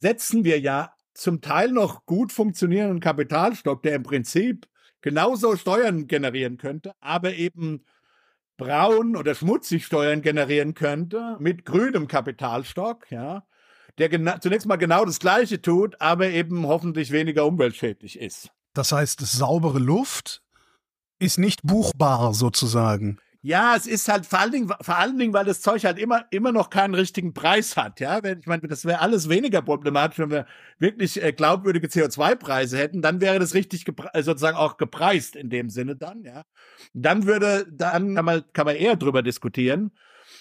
[0.00, 4.68] setzen wir ja zum Teil noch gut funktionierenden Kapitalstock, der im Prinzip
[5.00, 7.86] genauso Steuern generieren könnte, aber eben
[8.58, 13.46] braun oder schmutzig Steuern generieren könnte mit grünem Kapitalstock, ja,
[13.96, 18.50] der zunächst mal genau das Gleiche tut, aber eben hoffentlich weniger umweltschädlich ist.
[18.74, 20.42] Das heißt, saubere Luft
[21.18, 23.20] ist nicht buchbar sozusagen.
[23.46, 26.24] Ja, es ist halt vor allen Dingen, vor allen Dingen, weil das Zeug halt immer,
[26.30, 28.00] immer noch keinen richtigen Preis hat.
[28.00, 30.46] Ja, wenn, ich meine, das wäre alles weniger problematisch, wenn wir
[30.78, 35.68] wirklich äh, glaubwürdige CO2-Preise hätten, dann wäre das richtig äh, sozusagen auch gepreist in dem
[35.68, 36.24] Sinne dann.
[36.24, 36.46] Ja,
[36.94, 39.90] dann würde, dann kann man, kann man eher drüber diskutieren.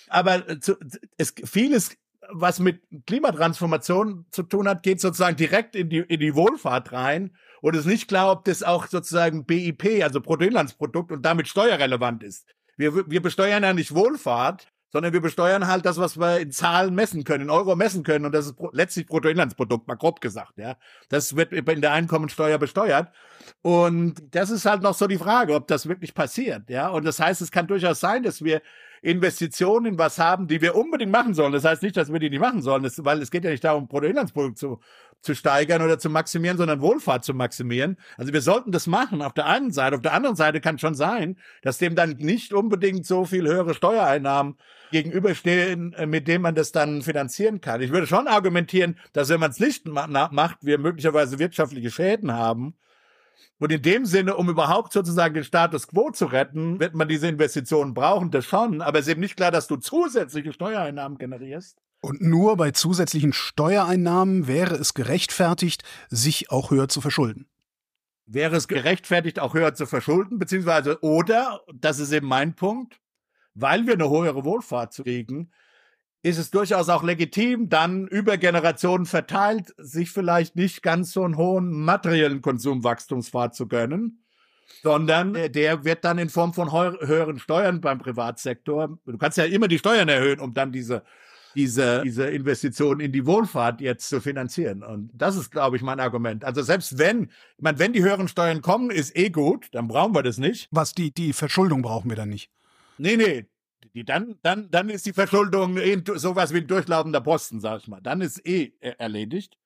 [0.08, 0.78] Aber äh, zu,
[1.18, 1.98] es vieles
[2.32, 7.36] was mit Klimatransformation zu tun hat, geht sozusagen direkt in die, in die Wohlfahrt rein.
[7.60, 12.24] Und es ist nicht klar, ob das auch sozusagen BIP, also Bruttoinlandsprodukt und damit steuerrelevant
[12.24, 12.46] ist.
[12.78, 16.94] Wir, wir besteuern ja nicht Wohlfahrt, sondern wir besteuern halt das, was wir in Zahlen
[16.94, 18.26] messen können, in Euro messen können.
[18.26, 20.76] Und das ist letztlich Bruttoinlandsprodukt, mal grob gesagt, ja.
[21.10, 23.12] Das wird in der Einkommensteuer besteuert.
[23.64, 26.90] Und das ist halt noch so die Frage, ob das wirklich passiert, ja.
[26.90, 28.62] Und das heißt, es kann durchaus sein, dass wir
[29.02, 31.54] Investitionen in was haben, die wir unbedingt machen sollen.
[31.54, 33.64] Das heißt nicht, dass wir die nicht machen sollen, das, weil es geht ja nicht
[33.64, 34.80] darum, Bruttoinlandsprodukt zu,
[35.24, 37.98] zu steigern oder zu maximieren, sondern Wohlfahrt zu maximieren.
[38.18, 39.96] Also wir sollten das machen auf der einen Seite.
[39.96, 43.74] Auf der anderen Seite kann schon sein, dass dem dann nicht unbedingt so viel höhere
[43.74, 44.58] Steuereinnahmen
[44.92, 47.82] gegenüberstehen, äh, mit dem man das dann finanzieren kann.
[47.82, 52.76] Ich würde schon argumentieren, dass wenn man es nicht macht, wir möglicherweise wirtschaftliche Schäden haben
[53.60, 57.28] und in dem Sinne, um überhaupt sozusagen den Status quo zu retten, wird man diese
[57.30, 58.82] Investitionen brauchen, das schon.
[58.82, 61.80] Aber es ist eben nicht klar, dass du zusätzliche Steuereinnahmen generierst.
[62.04, 67.48] Und nur bei zusätzlichen Steuereinnahmen wäre es gerechtfertigt, sich auch höher zu verschulden.
[68.26, 73.00] Wäre es gerechtfertigt, auch höher zu verschulden, beziehungsweise, oder, das ist eben mein Punkt,
[73.54, 75.54] weil wir eine höhere Wohlfahrt kriegen,
[76.24, 81.38] ist es durchaus auch legitim, dann über Generationen verteilt, sich vielleicht nicht ganz so einen
[81.38, 84.26] hohen materiellen Konsumwachstumspfad zu gönnen,
[84.82, 89.00] sondern der wird dann in Form von höheren Steuern beim Privatsektor.
[89.06, 91.04] Du kannst ja immer die Steuern erhöhen, um dann diese
[91.56, 94.84] diese, diese Investitionen in die Wohlfahrt jetzt zu finanzieren.
[94.84, 96.44] Und das ist, glaube ich, mein Argument.
[96.44, 97.26] Also selbst wenn,
[97.58, 100.68] ich meine, wenn die höheren Steuern kommen, ist eh gut, dann brauchen wir das nicht.
[100.72, 102.52] Was, die, die Verschuldung brauchen wir dann nicht?
[102.98, 103.46] Nee, nee.
[103.94, 105.78] Die, dann, dann, dann ist die Verschuldung
[106.16, 108.02] sowas wie ein durchlaufender Posten, sag ich mal.
[108.02, 109.58] Dann ist eh erledigt.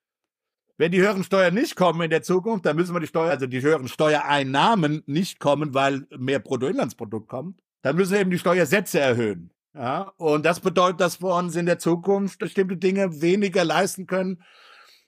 [0.78, 3.48] Wenn die höheren Steuern nicht kommen in der Zukunft, dann müssen wir die Steuer, also
[3.48, 7.62] die höheren Steuereinnahmen nicht kommen, weil mehr Bruttoinlandsprodukt kommt.
[7.82, 9.52] Dann müssen wir eben die Steuersätze erhöhen.
[9.78, 14.42] Ja, und das bedeutet, dass wir uns in der Zukunft bestimmte Dinge weniger leisten können,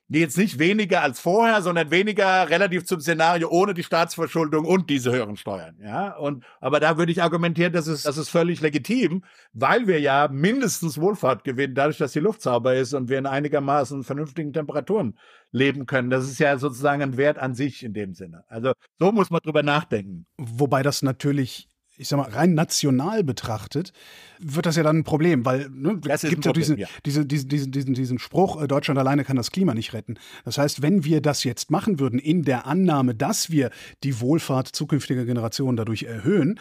[0.10, 4.92] die jetzt nicht weniger als vorher, sondern weniger relativ zum Szenario ohne die Staatsverschuldung und
[4.92, 5.76] diese höheren Steuern.
[5.82, 10.00] Ja, und aber da würde ich argumentieren, das ist das ist völlig legitim, weil wir
[10.00, 14.54] ja mindestens Wohlfahrt gewinnen, dadurch, dass die Luft sauber ist und wir in einigermaßen vernünftigen
[14.54, 15.18] Temperaturen
[15.52, 16.12] leben können.
[16.12, 18.44] Das ist ja sozusagen ein Wert an sich in dem Sinne.
[18.50, 20.28] Also so muss man drüber nachdenken.
[20.38, 21.69] Wobei das natürlich
[22.00, 23.92] ich sag mal, rein national betrachtet,
[24.40, 26.88] wird das ja dann ein Problem, weil ne, es gibt ja, diesen, ja.
[27.06, 30.16] Diese, diesen, diesen, diesen, diesen Spruch, äh, Deutschland alleine kann das Klima nicht retten.
[30.46, 33.70] Das heißt, wenn wir das jetzt machen würden, in der Annahme, dass wir
[34.04, 36.60] die Wohlfahrt zukünftiger Generationen dadurch erhöhen,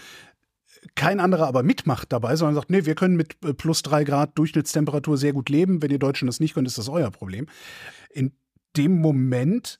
[0.96, 4.36] kein anderer aber mitmacht dabei, sondern sagt, nee, wir können mit äh, plus drei Grad
[4.36, 5.82] Durchschnittstemperatur sehr gut leben.
[5.82, 7.46] Wenn ihr Deutschen das nicht könnt, ist das euer Problem.
[8.10, 8.32] In
[8.76, 9.78] dem Moment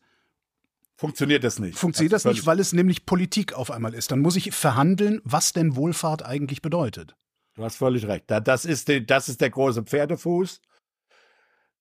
[0.99, 1.79] funktioniert das nicht.
[1.79, 4.11] Funktioniert das, das nicht, weil es nämlich Politik auf einmal ist.
[4.11, 7.15] Dann muss ich verhandeln, was denn Wohlfahrt eigentlich bedeutet.
[7.55, 8.25] Du hast völlig recht.
[8.29, 10.61] Das ist, die, das ist der große Pferdefuß.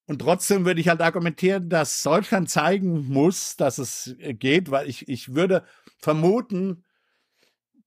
[0.05, 5.09] Und trotzdem würde ich halt argumentieren, dass Deutschland zeigen muss, dass es geht, weil ich,
[5.09, 5.65] ich würde
[5.99, 6.85] vermuten,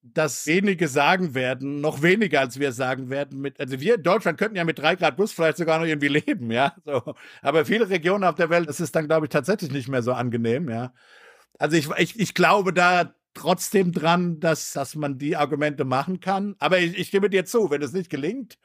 [0.02, 4.38] dass wenige sagen werden, noch weniger als wir sagen werden, mit, also wir in Deutschland
[4.38, 6.74] könnten ja mit drei Grad Bus vielleicht sogar noch irgendwie leben, ja.
[6.84, 7.14] So.
[7.42, 10.12] Aber viele Regionen auf der Welt, das ist dann, glaube ich, tatsächlich nicht mehr so
[10.12, 10.92] angenehm, ja.
[11.58, 16.56] Also ich, ich, ich glaube da trotzdem dran, dass, dass man die Argumente machen kann.
[16.58, 18.58] Aber ich, ich stimme dir zu, wenn es nicht gelingt,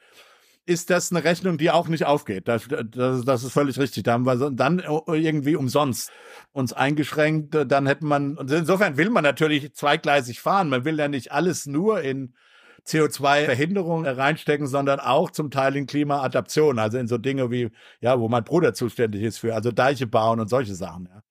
[0.66, 2.48] ist das eine Rechnung, die auch nicht aufgeht.
[2.48, 4.02] Das, das, das ist völlig richtig.
[4.02, 6.10] Da haben wir dann irgendwie umsonst
[6.52, 7.56] uns eingeschränkt.
[7.68, 10.68] Dann hätte man, insofern will man natürlich zweigleisig fahren.
[10.68, 12.34] Man will ja nicht alles nur in
[12.84, 18.28] CO2-Verhinderung reinstecken, sondern auch zum Teil in Klimaadaption, also in so Dinge wie, ja, wo
[18.28, 21.08] mein Bruder zuständig ist für, also Deiche bauen und solche Sachen.
[21.12, 21.22] Ja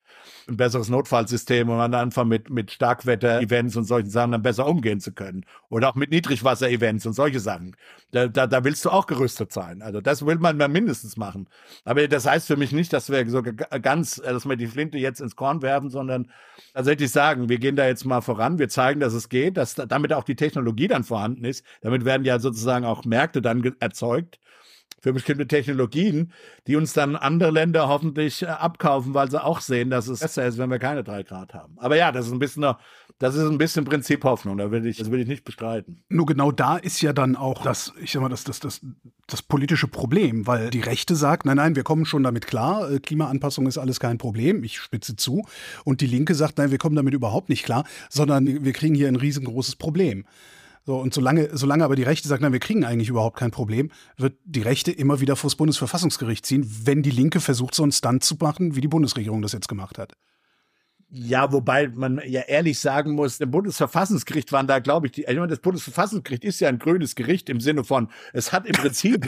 [0.47, 4.99] ein besseres Notfallsystem, um dann einfach mit, mit Starkwetter-Events und solchen Sachen dann besser umgehen
[4.99, 5.45] zu können.
[5.69, 7.75] Oder auch mit Niedrigwasser-Events und solche Sachen.
[8.11, 9.81] Da, da, da willst du auch gerüstet sein.
[9.81, 11.47] Also das will man mal mindestens machen.
[11.83, 15.19] Aber das heißt für mich nicht, dass wir so ganz, dass wir die Flinte jetzt
[15.19, 16.31] ins Korn werfen, sondern
[16.73, 20.13] tatsächlich sagen, wir gehen da jetzt mal voran, wir zeigen, dass es geht, dass damit
[20.13, 21.65] auch die Technologie dann vorhanden ist.
[21.81, 24.39] Damit werden ja sozusagen auch Märkte dann erzeugt
[25.01, 26.31] für bestimmte Technologien,
[26.67, 30.45] die uns dann andere Länder hoffentlich äh, abkaufen, weil sie auch sehen, dass es besser
[30.45, 31.77] ist, wenn wir keine drei Grad haben.
[31.77, 32.65] Aber ja, das ist ein bisschen,
[33.19, 34.57] das ist ein bisschen Prinzip Hoffnung.
[34.57, 36.03] Da will ich, das will ich nicht bestreiten.
[36.09, 38.81] Nur genau da ist ja dann auch das, ich sag mal, das, das, das,
[39.27, 42.99] das politische Problem, weil die Rechte sagt, nein, nein, wir kommen schon damit klar, äh,
[42.99, 45.45] Klimaanpassung ist alles kein Problem, ich spitze zu.
[45.83, 49.07] Und die Linke sagt, nein, wir kommen damit überhaupt nicht klar, sondern wir kriegen hier
[49.07, 50.25] ein riesengroßes Problem.
[50.85, 53.89] So, und solange, solange aber die Rechte sagt, nein, wir kriegen eigentlich überhaupt kein Problem,
[54.17, 57.91] wird die Rechte immer wieder vor das Bundesverfassungsgericht ziehen, wenn die Linke versucht, so einen
[57.91, 60.13] Stunt zu machen, wie die Bundesregierung das jetzt gemacht hat.
[61.09, 65.35] Ja, wobei man ja ehrlich sagen muss, im Bundesverfassungsgericht waren da, glaube ich, die, ich
[65.35, 69.27] meine, das Bundesverfassungsgericht ist ja ein grünes Gericht im Sinne von, es hat im Prinzip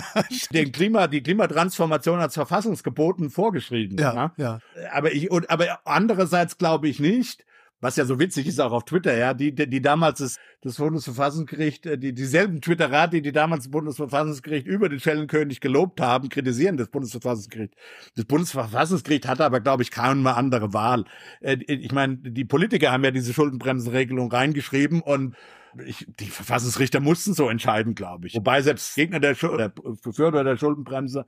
[0.52, 3.98] den Klima, die Klimatransformation als Verfassungsgeboten vorgeschrieben.
[3.98, 4.60] Ja, ja.
[4.92, 7.44] Aber ich, und, aber andererseits glaube ich nicht,
[7.84, 10.76] was ja so witzig ist auch auf Twitter, ja, die, die, die damals das, das
[10.76, 16.30] Bundesverfassungsgericht, äh, die, dieselben Twitterer, die, die damals das Bundesverfassungsgericht über den Schellenkönig gelobt haben,
[16.30, 17.74] kritisieren das Bundesverfassungsgericht.
[18.16, 21.04] Das Bundesverfassungsgericht hatte aber, glaube ich, keine andere Wahl.
[21.42, 25.36] Äh, ich meine, die Politiker haben ja diese Schuldenbremsenregelung reingeschrieben und
[25.84, 28.34] ich, die Verfassungsrichter mussten so entscheiden, glaube ich.
[28.34, 31.26] Wobei selbst Gegner der, Schul der Befürworter der Schuldenbremse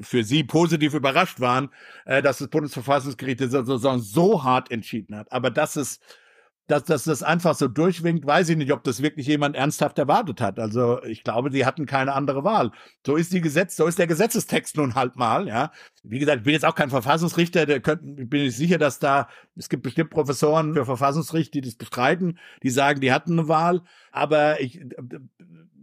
[0.00, 1.70] für sie positiv überrascht waren,
[2.04, 5.30] äh, dass das Bundesverfassungsgericht sozusagen so hart entschieden hat.
[5.32, 6.02] Aber das ist
[6.68, 10.40] dass, dass das einfach so durchwinkt, weiß ich nicht, ob das wirklich jemand ernsthaft erwartet
[10.40, 10.58] hat.
[10.58, 12.70] Also ich glaube, sie hatten keine andere Wahl.
[13.04, 15.72] So ist die Gesetz, so ist der Gesetzestext nun halt mal, ja.
[16.02, 19.28] Wie gesagt, ich bin jetzt auch kein Verfassungsrichter, der könnten, bin ich sicher, dass da,
[19.56, 23.82] es gibt bestimmt Professoren für Verfassungsrichter, die das bestreiten, die sagen, die hatten eine Wahl,
[24.12, 24.78] aber ich,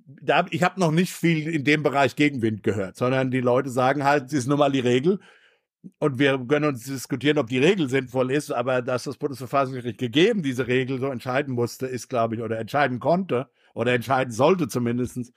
[0.05, 4.03] da, ich habe noch nicht viel in dem Bereich Gegenwind gehört, sondern die Leute sagen
[4.03, 5.19] halt, es ist nun mal die Regel
[5.99, 10.43] und wir können uns diskutieren, ob die Regel sinnvoll ist, aber dass das Bundesverfassungsgericht gegeben
[10.43, 15.33] diese Regel so entscheiden musste, ist, glaube ich, oder entscheiden konnte oder entscheiden sollte zumindestens.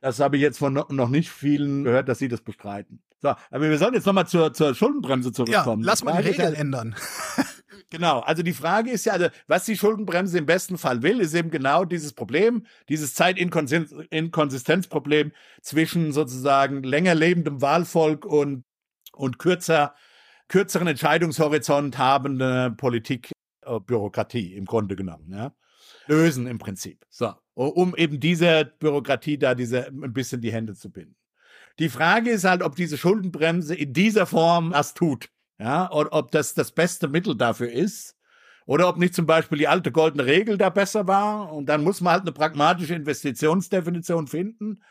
[0.00, 3.02] Das habe ich jetzt von noch nicht vielen gehört, dass sie das bestreiten.
[3.20, 5.82] So, aber wir sollen jetzt nochmal zur, zur Schuldenbremse zurückkommen.
[5.82, 6.96] Ja, lass mal die Regeln ändern.
[7.92, 11.34] Genau, also die Frage ist ja, also, was die Schuldenbremse im besten Fall will, ist
[11.34, 18.64] eben genau dieses Problem, dieses Zeitinkonsistenzproblem zwischen sozusagen länger lebendem Wahlvolk und,
[19.12, 19.94] und kürzer,
[20.48, 23.30] kürzeren Entscheidungshorizont habende Politik,
[23.64, 25.54] äh, Bürokratie im Grunde genommen, ja.
[26.06, 27.04] Lösen im Prinzip.
[27.10, 31.16] So, um eben dieser Bürokratie da diese ein bisschen die Hände zu binden.
[31.78, 35.28] Die Frage ist halt, ob diese Schuldenbremse in dieser Form das tut.
[35.58, 38.16] Ja, oder ob das das beste Mittel dafür ist.
[38.66, 41.52] Oder ob nicht zum Beispiel die alte goldene Regel da besser war.
[41.52, 44.82] Und dann muss man halt eine pragmatische Investitionsdefinition finden.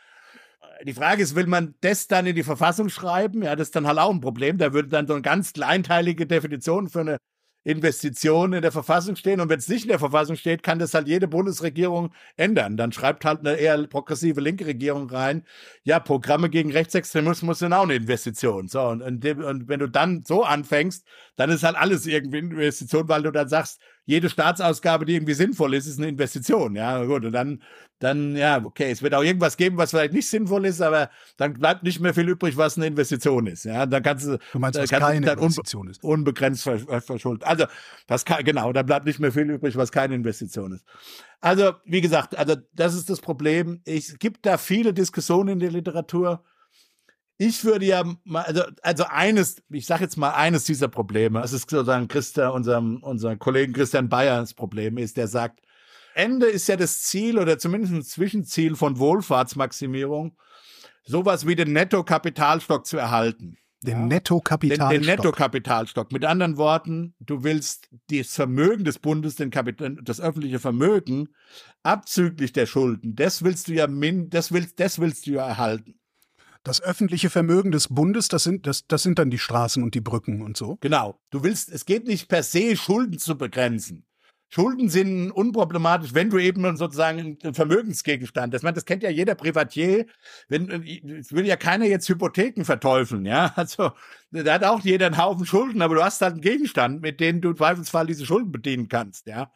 [0.84, 3.42] Die Frage ist, will man das dann in die Verfassung schreiben?
[3.42, 4.58] Ja, das ist dann halt auch ein Problem.
[4.58, 7.18] Da würde dann so eine ganz kleinteilige Definition für eine
[7.64, 9.40] Investitionen in der Verfassung stehen.
[9.40, 12.76] Und wenn es nicht in der Verfassung steht, kann das halt jede Bundesregierung ändern.
[12.76, 15.44] Dann schreibt halt eine eher progressive linke Regierung rein,
[15.84, 18.66] ja, Programme gegen Rechtsextremismus sind auch eine Investition.
[18.66, 23.08] So, und, und, und wenn du dann so anfängst, dann ist halt alles irgendwie Investition,
[23.08, 26.74] weil du dann sagst, jede Staatsausgabe, die irgendwie sinnvoll ist, ist eine Investition.
[26.74, 27.24] Ja, gut.
[27.24, 27.62] Und dann,
[28.00, 31.54] dann, ja, okay, es wird auch irgendwas geben, was vielleicht nicht sinnvoll ist, aber dann
[31.54, 33.64] bleibt nicht mehr viel übrig, was eine Investition ist.
[33.64, 36.02] Ja, dann kannst du, du meinst, was kannst keine dann Investition ist.
[36.02, 37.44] unbegrenzt verschulden.
[37.44, 37.66] Also,
[38.08, 40.84] das kann, genau, da bleibt nicht mehr viel übrig, was keine Investition ist.
[41.40, 43.82] Also, wie gesagt, also, das ist das Problem.
[43.84, 46.42] Es gibt da viele Diskussionen in der Literatur
[47.46, 51.52] ich würde ja mal, also, also eines, ich sage jetzt mal eines dieser Probleme, das
[51.52, 55.60] ist sozusagen Christa, unserem, unserem Kollegen Christian Bayers Problem ist, der sagt,
[56.14, 60.36] Ende ist ja das Ziel oder zumindest ein Zwischenziel von Wohlfahrtsmaximierung,
[61.04, 63.56] sowas wie den Nettokapitalstock zu erhalten.
[63.82, 64.06] Den ja.
[64.06, 64.90] Nettokapitalstock.
[64.90, 66.12] Den, den Nettokapitalstock.
[66.12, 71.30] Mit anderen Worten, du willst das Vermögen des Bundes, den Kapital, das öffentliche Vermögen,
[71.82, 75.98] abzüglich der Schulden, das willst du ja min, das willst, das willst du ja erhalten.
[76.64, 80.00] Das öffentliche Vermögen des Bundes, das sind, das, das sind dann die Straßen und die
[80.00, 80.78] Brücken und so.
[80.80, 81.18] Genau.
[81.30, 84.06] Du willst, es geht nicht per se, Schulden zu begrenzen.
[84.54, 90.04] Schulden sind unproblematisch, wenn du eben sozusagen einen Vermögensgegenstand, das, das kennt ja jeder Privatier,
[90.48, 90.70] wenn,
[91.18, 93.92] es will ja keiner jetzt Hypotheken verteufeln, ja, also,
[94.30, 97.40] da hat auch jeder einen Haufen Schulden, aber du hast halt einen Gegenstand, mit dem
[97.40, 99.50] du im Zweifelsfall diese Schulden bedienen kannst, ja.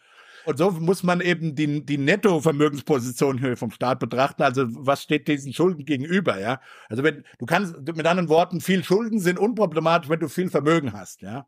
[0.46, 4.44] Und so muss man eben die, die Netto-Vermögensposition vom Staat betrachten.
[4.44, 6.61] Also was steht diesen Schulden gegenüber, ja?
[6.88, 10.92] Also wenn du kannst, mit anderen Worten, viel Schulden sind unproblematisch, wenn du viel Vermögen
[10.92, 11.46] hast, ja?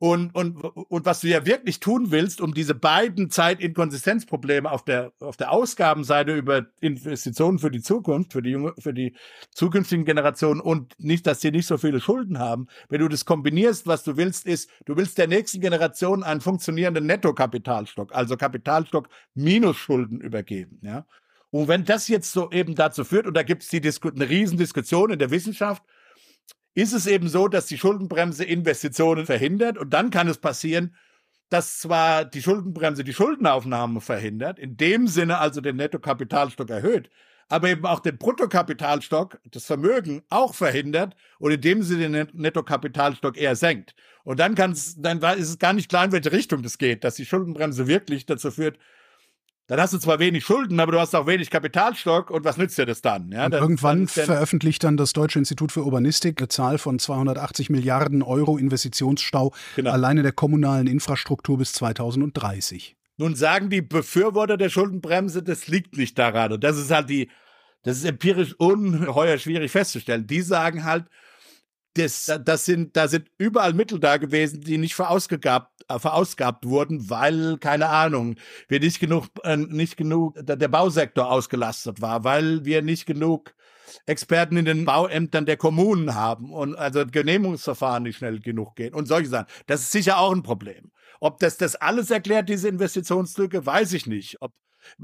[0.00, 5.12] Und, und, und was du ja wirklich tun willst, um diese beiden Zeitinkonsistenzprobleme auf der,
[5.18, 9.16] auf der Ausgabenseite über Investitionen für die Zukunft, für die, junge, für die
[9.50, 13.88] zukünftigen Generationen und nicht, dass sie nicht so viele Schulden haben, wenn du das kombinierst,
[13.88, 19.76] was du willst, ist, du willst der nächsten Generation einen funktionierenden Nettokapitalstock, also Kapitalstock minus
[19.76, 21.06] Schulden übergeben, ja.
[21.50, 24.28] Und wenn das jetzt so eben dazu führt, und da gibt es die Disku eine
[24.28, 25.82] Riesendiskussion in der Wissenschaft,
[26.78, 30.94] ist es eben so, dass die Schuldenbremse Investitionen verhindert und dann kann es passieren,
[31.48, 37.10] dass zwar die Schuldenbremse die Schuldenaufnahme verhindert, in dem Sinne also den Nettokapitalstock erhöht,
[37.48, 43.36] aber eben auch den Bruttokapitalstock, das Vermögen auch verhindert und in dem Sinne den Nettokapitalstock
[43.36, 43.96] eher senkt.
[44.22, 47.02] Und dann kann es, dann ist es gar nicht klar, in welche Richtung das geht,
[47.02, 48.78] dass die Schuldenbremse wirklich dazu führt,
[49.68, 52.78] dann hast du zwar wenig Schulden, aber du hast auch wenig Kapitalstock und was nützt
[52.78, 53.30] dir das dann?
[53.30, 57.68] Ja, dann, irgendwann dann, veröffentlicht dann das Deutsche Institut für Urbanistik eine Zahl von 280
[57.68, 59.90] Milliarden Euro Investitionsstau genau.
[59.90, 62.96] alleine der kommunalen Infrastruktur bis 2030.
[63.18, 66.52] Nun sagen die Befürworter der Schuldenbremse, das liegt nicht daran.
[66.52, 67.28] Und das ist halt die,
[67.82, 70.26] das ist empirisch ungeheuer schwierig festzustellen.
[70.26, 71.04] Die sagen halt,
[71.94, 77.10] das, das sind, da sind überall Mittel da gewesen, die nicht verausgabt, äh, verausgabt wurden,
[77.10, 78.36] weil, keine Ahnung,
[78.68, 83.54] wir nicht genug, äh, nicht genug, der Bausektor ausgelastet war, weil wir nicht genug
[84.06, 89.06] Experten in den Bauämtern der Kommunen haben und also Genehmigungsverfahren nicht schnell genug gehen und
[89.08, 89.46] solche Sachen.
[89.66, 90.92] Das ist sicher auch ein Problem.
[91.20, 94.36] Ob das das alles erklärt, diese Investitionslücke, weiß ich nicht.
[94.40, 94.52] Ob,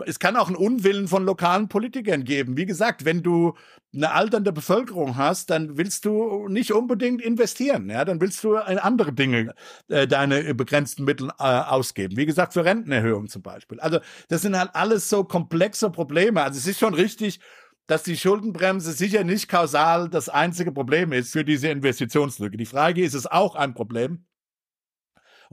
[0.07, 2.57] es kann auch einen Unwillen von lokalen Politikern geben.
[2.57, 3.55] Wie gesagt, wenn du
[3.95, 7.89] eine alternde Bevölkerung hast, dann willst du nicht unbedingt investieren.
[7.89, 9.55] Ja, dann willst du andere Dinge,
[9.89, 12.17] äh, deine begrenzten Mittel äh, ausgeben.
[12.17, 13.81] Wie gesagt, für Rentenerhöhung zum Beispiel.
[13.81, 16.43] Also das sind halt alles so komplexe Probleme.
[16.43, 17.41] Also es ist schon richtig,
[17.87, 22.57] dass die Schuldenbremse sicher nicht kausal das einzige Problem ist für diese Investitionslücke.
[22.57, 24.25] Die Frage ist es auch ein Problem.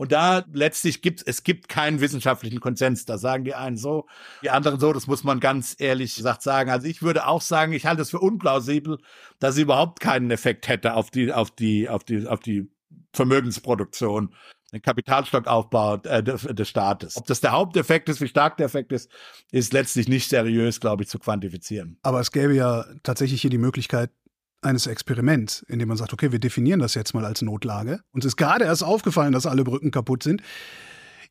[0.02, 3.06] Und da letztlich gibt es gibt keinen wissenschaftlichen Konsens.
[3.06, 4.08] Da sagen die einen so,
[4.42, 4.92] die anderen so.
[4.94, 6.72] Das muss man ganz ehrlich gesagt sagen.
[6.72, 8.98] Also ich würde auch sagen, ich halte es für unplausibel,
[9.38, 12.68] dass sie überhaupt keinen Effekt hätte auf die, auf die, auf die, auf die
[13.14, 14.34] Vermögensproduktion
[14.74, 17.16] den Kapitalstockaufbau äh, des Staates.
[17.16, 19.12] Ob das der Haupteffekt ist, wie stark der Effekt ist,
[19.52, 22.00] ist letztlich nicht seriös, glaube ich, zu quantifizieren.
[22.02, 24.10] Aber es gäbe ja tatsächlich hier die Möglichkeit,
[24.62, 28.02] eines Experiments, in dem man sagt, okay, wir definieren das jetzt mal als Notlage.
[28.12, 30.42] Uns ist gerade erst aufgefallen, dass alle Brücken kaputt sind.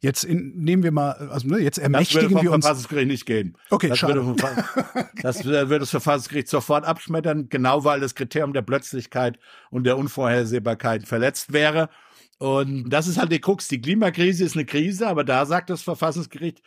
[0.02, 2.64] Jetzt in, nehmen wir mal, also ne, jetzt ermächtigen das wir uns.
[2.64, 3.56] Das Verfassungsgericht nicht gehen.
[3.68, 4.24] Okay, das schade.
[4.24, 4.42] Würde,
[5.22, 9.38] das würde das Verfassungsgericht sofort abschmettern, genau weil das Kriterium der Plötzlichkeit
[9.70, 11.90] und der Unvorhersehbarkeit verletzt wäre.
[12.38, 13.68] Und das ist halt die Krux.
[13.68, 16.62] Die Klimakrise ist eine Krise, aber da sagt das Verfassungsgericht,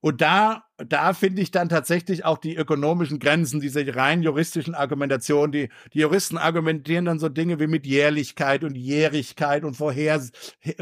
[0.00, 5.52] und da, da finde ich dann tatsächlich auch die ökonomischen Grenzen dieser rein juristischen Argumentation.
[5.52, 10.22] Die, die Juristen argumentieren dann so Dinge wie mit Jährlichkeit und Jährigkeit und Vorher,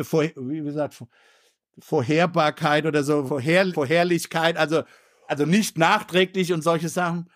[0.03, 1.03] vor, wie gesagt,
[1.79, 4.83] Vorherbarkeit oder so, Vorher, Vorherlichkeit, also,
[5.27, 7.31] also nicht nachträglich und solche Sachen.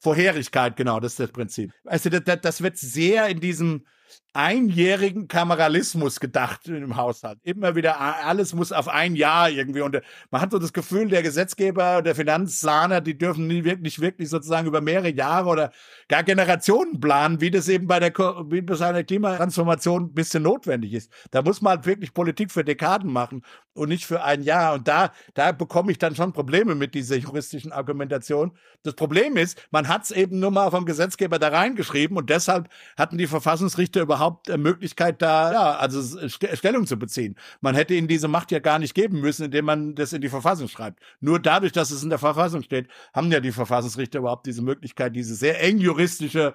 [0.00, 1.72] Vorherigkeit, genau, das ist das Prinzip.
[1.84, 3.86] Also das, das wird sehr in diesem,
[4.34, 7.38] einjährigen Kameralismus gedacht im Haushalt.
[7.44, 9.80] Immer wieder, alles muss auf ein Jahr irgendwie.
[9.80, 10.00] Und
[10.32, 14.66] man hat so das Gefühl, der Gesetzgeber, der Finanzplaner, die dürfen nie wirklich, wirklich sozusagen
[14.66, 15.72] über mehrere Jahre oder
[16.08, 18.12] gar Generationen planen, wie das eben bei der,
[18.50, 21.12] wie bei seiner Klimatransformation ein bisschen notwendig ist.
[21.30, 23.42] Da muss man halt wirklich Politik für Dekaden machen
[23.74, 24.74] und nicht für ein Jahr.
[24.74, 28.56] Und da, da bekomme ich dann schon Probleme mit dieser juristischen Argumentation.
[28.82, 32.68] Das Problem ist, man hat es eben nur mal vom Gesetzgeber da reingeschrieben und deshalb
[32.96, 37.36] hatten die Verfassungsrichter überhaupt äh, Möglichkeit, da ja, also äh, St Stellung zu beziehen.
[37.60, 40.28] Man hätte ihnen diese Macht ja gar nicht geben müssen, indem man das in die
[40.28, 41.00] Verfassung schreibt.
[41.20, 45.16] Nur dadurch, dass es in der Verfassung steht, haben ja die Verfassungsrichter überhaupt diese Möglichkeit,
[45.16, 46.54] diese sehr eng juristische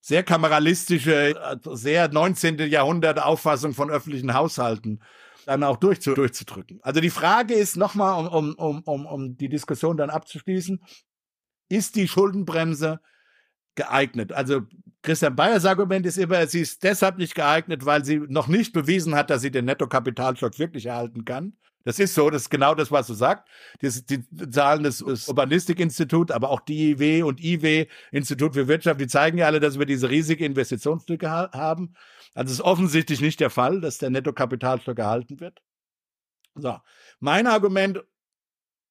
[0.00, 2.58] sehr kameralistische, äh, sehr 19.
[2.68, 5.00] Jahrhundert Auffassung von öffentlichen Haushalten
[5.46, 6.78] dann auch durchzu durchzudrücken.
[6.82, 10.82] Also die Frage ist nochmal, um, um, um, um die Diskussion dann abzuschließen,
[11.68, 13.00] ist die Schuldenbremse
[13.74, 14.32] geeignet?
[14.32, 14.62] Also
[15.04, 19.14] Christian Bayers Argument ist immer, sie ist deshalb nicht geeignet, weil sie noch nicht bewiesen
[19.14, 21.52] hat, dass sie den Nettokapitalstock wirklich erhalten kann.
[21.84, 23.44] Das ist so, das ist genau das, was du sagst.
[23.80, 29.06] Das, die Zahlen des, des Urbanistikinstituts, aber auch DIW und IW, Institut für Wirtschaft, die
[29.06, 31.94] zeigen ja alle, dass wir diese riesige Investitionslücke ha haben.
[32.32, 35.60] Also es ist offensichtlich nicht der Fall, dass der Nettokapitalstock erhalten wird.
[36.54, 36.78] So,
[37.20, 38.02] mein Argument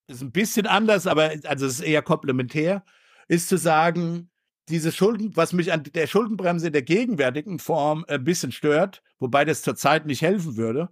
[0.05, 2.85] ist ein bisschen anders, aber also es ist eher komplementär,
[3.27, 4.29] ist zu sagen,
[4.69, 9.45] diese Schulden, was mich an der Schuldenbremse in der gegenwärtigen Form ein bisschen stört, wobei
[9.45, 10.89] das zurzeit nicht helfen würde,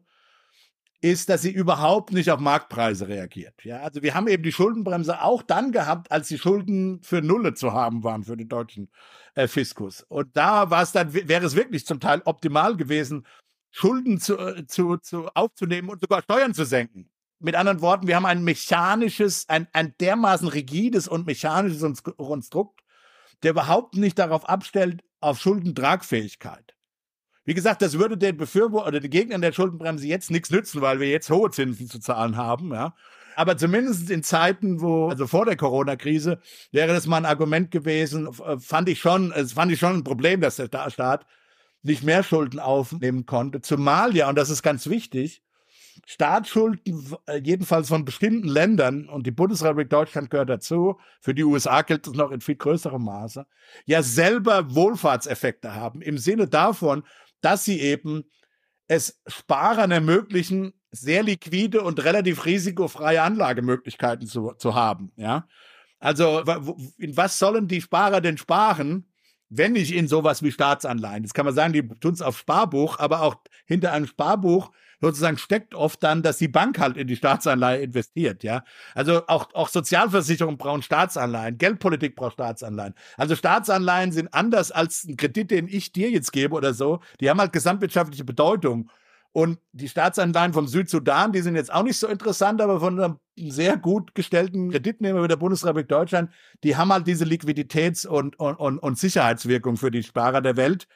[1.01, 3.65] ist, dass sie überhaupt nicht auf Marktpreise reagiert.
[3.65, 7.55] Ja, also wir haben eben die Schuldenbremse auch dann gehabt, als die Schulden für Nulle
[7.55, 8.91] zu haben waren für den deutschen
[9.33, 10.03] äh, Fiskus.
[10.03, 13.25] Und da war es dann, wäre es wirklich zum Teil optimal gewesen,
[13.71, 17.09] Schulden zu, äh, zu, zu aufzunehmen und sogar Steuern zu senken.
[17.39, 22.81] Mit anderen Worten, wir haben ein mechanisches, ein, ein dermaßen rigides und mechanisches Konstrukt,
[23.43, 26.75] der überhaupt nicht darauf abstellt, auf Schuldentragfähigkeit.
[27.43, 30.99] Wie gesagt, das würde den Befürworter oder den Gegnern der Schuldenbremse jetzt nichts nützen, weil
[30.99, 32.93] wir jetzt hohe Zinsen zu zahlen haben, ja.
[33.35, 36.39] Aber zumindest in Zeiten, wo, also vor der Corona-Krise,
[36.71, 40.03] wäre das mal ein Argument gewesen, äh, fand ich schon, es fand ich schon ein
[40.03, 41.25] Problem, dass der Staat
[41.81, 43.61] nicht mehr Schulden aufnehmen konnte.
[43.61, 45.41] Zumal ja, und das ist ganz wichtig,
[46.05, 51.81] Staatsschulden, äh, jedenfalls von bestimmten Ländern, und die Bundesrepublik Deutschland gehört dazu, für die USA
[51.81, 53.45] gilt es noch in viel größerem Maße,
[53.85, 57.03] ja selber Wohlfahrtseffekte haben, im Sinne davon,
[57.41, 58.23] dass sie eben
[58.87, 65.13] es Sparern ermöglichen, sehr liquide und relativ risikofreie Anlagemöglichkeiten zu, zu haben.
[65.15, 65.47] Ja?
[65.99, 66.43] Also,
[66.97, 69.07] in was sollen die Sparer denn sparen,
[69.49, 71.23] wenn nicht in sowas wie Staatsanleihen?
[71.23, 73.35] Das kann man sagen, die tun es auf Sparbuch, aber auch
[73.65, 78.43] hinter einem Sparbuch sozusagen steckt oft dann, dass die Bank halt in die Staatsanleihe investiert,
[78.43, 78.63] ja.
[78.93, 82.93] Also auch, auch Sozialversicherungen brauchen Staatsanleihen, Geldpolitik braucht Staatsanleihen.
[83.17, 86.99] Also Staatsanleihen sind anders als ein Kredit, den ich dir jetzt gebe oder so.
[87.19, 88.89] Die haben halt gesamtwirtschaftliche Bedeutung.
[89.33, 93.19] Und die Staatsanleihen vom Südsudan, die sind jetzt auch nicht so interessant, aber von einem
[93.37, 96.31] sehr gut gestellten Kreditnehmer wie der Bundesrepublik Deutschland,
[96.65, 100.87] die haben halt diese Liquiditäts- und, und, und, und Sicherheitswirkung für die Sparer der Welt.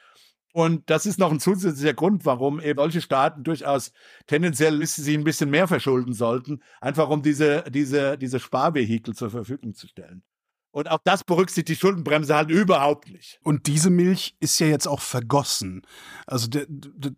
[0.56, 3.92] Und das ist noch ein zusätzlicher Grund, warum eben solche Staaten durchaus
[4.26, 9.74] tendenziell sich ein bisschen mehr verschulden sollten, einfach um diese, diese, diese Sparvehikel zur Verfügung
[9.74, 10.22] zu stellen.
[10.70, 13.38] Und auch das berücksichtigt die Schuldenbremse halt überhaupt nicht.
[13.42, 15.82] Und diese Milch ist ja jetzt auch vergossen.
[16.26, 16.60] Also da,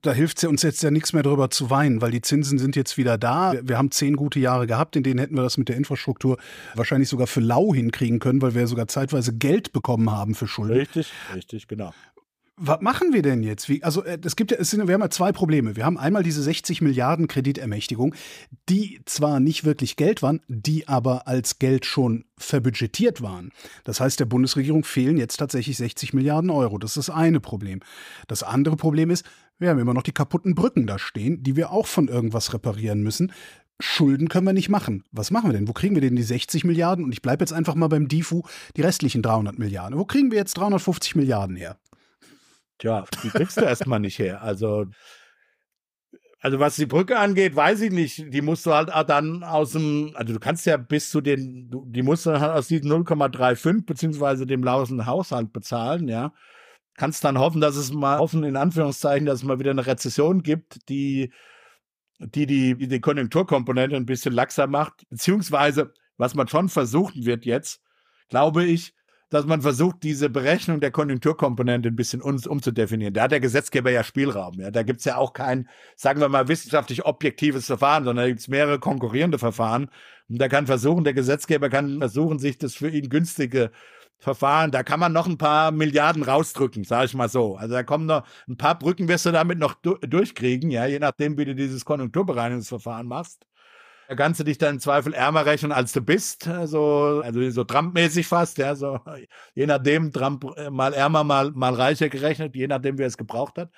[0.03, 2.75] da hilft es uns jetzt ja nichts mehr drüber zu weinen, weil die Zinsen sind
[2.75, 3.53] jetzt wieder da.
[3.53, 6.39] Wir, wir haben zehn gute Jahre gehabt, in denen hätten wir das mit der Infrastruktur
[6.75, 10.77] wahrscheinlich sogar für lau hinkriegen können, weil wir sogar zeitweise Geld bekommen haben für Schulden.
[10.77, 11.93] Richtig, richtig, genau
[12.59, 13.69] was machen wir denn jetzt?
[13.69, 15.77] Wie, also äh, es gibt ja, es sind, wir haben ja zwei Probleme.
[15.77, 18.15] Wir haben einmal diese 60 Milliarden Kreditermächtigung,
[18.69, 23.51] die zwar nicht wirklich Geld waren, die aber als Geld schon verbudgetiert waren.
[23.85, 26.79] Das heißt, der Bundesregierung fehlen jetzt tatsächlich 60 Milliarden Euro.
[26.79, 27.81] Das ist das eine Problem.
[28.27, 29.25] Das andere Problem ist,
[29.59, 33.03] wir haben immer noch die kaputten Brücken da stehen, die wir auch von irgendwas reparieren
[33.03, 33.33] müssen.
[33.81, 35.05] Schulden können wir nicht machen.
[35.13, 35.69] Was machen wir denn?
[35.69, 37.05] Wo kriegen wir denn die 60 Milliarden?
[37.05, 38.43] Und ich bleibe jetzt einfach mal beim DIFU,
[38.77, 39.99] die restlichen 300 Milliarden.
[39.99, 41.77] Wo kriegen wir jetzt 350 Milliarden her?
[42.79, 44.43] Tja, die kriegst du erstmal nicht her.
[44.43, 44.87] Also,
[46.41, 48.33] also was die Brücke angeht, weiß ich nicht.
[48.33, 51.71] Die musst du halt auch dann aus dem, also du kannst ja bis zu den,
[51.87, 56.33] die musst du halt aus diesen 0,35 beziehungsweise dem laufenden Haushalt bezahlen, ja.
[56.97, 60.43] Kannst dann hoffen, dass es mal, hoffen in Anführungszeichen, dass es mal wieder eine Rezession
[60.43, 61.33] gibt, die
[62.21, 67.81] die die, die Konjunkturkomponente ein bisschen laxer macht, beziehungsweise was man schon versuchen wird jetzt,
[68.29, 68.95] glaube ich,
[69.31, 73.13] dass man versucht, diese Berechnung der Konjunkturkomponente ein bisschen uns umzudefinieren.
[73.13, 74.59] Da hat der Gesetzgeber ja Spielraum.
[74.59, 74.71] Ja.
[74.71, 78.41] Da gibt es ja auch kein, sagen wir mal, wissenschaftlich objektives Verfahren, sondern da gibt
[78.41, 79.91] es mehrere konkurrierende Verfahren.
[80.29, 83.71] Und da kann versuchen, der Gesetzgeber kann versuchen, sich das für ihn günstige
[84.21, 87.57] Verfahren, da kann man noch ein paar Milliarden rausdrücken, sage ich mal so.
[87.57, 90.99] Also da kommen noch ein paar Brücken, wirst du damit noch du durchkriegen, ja, je
[90.99, 93.47] nachdem, wie du dieses Konjunkturbereinigungsverfahren machst.
[94.09, 97.63] Da kannst du dich dann im Zweifel ärmer rechnen, als du bist, also, also so
[97.65, 98.99] Trump-mäßig fast, ja, so
[99.55, 103.59] je nachdem, Trump äh, mal ärmer, mal, mal reicher gerechnet, je nachdem, wer es gebraucht
[103.59, 103.71] hat.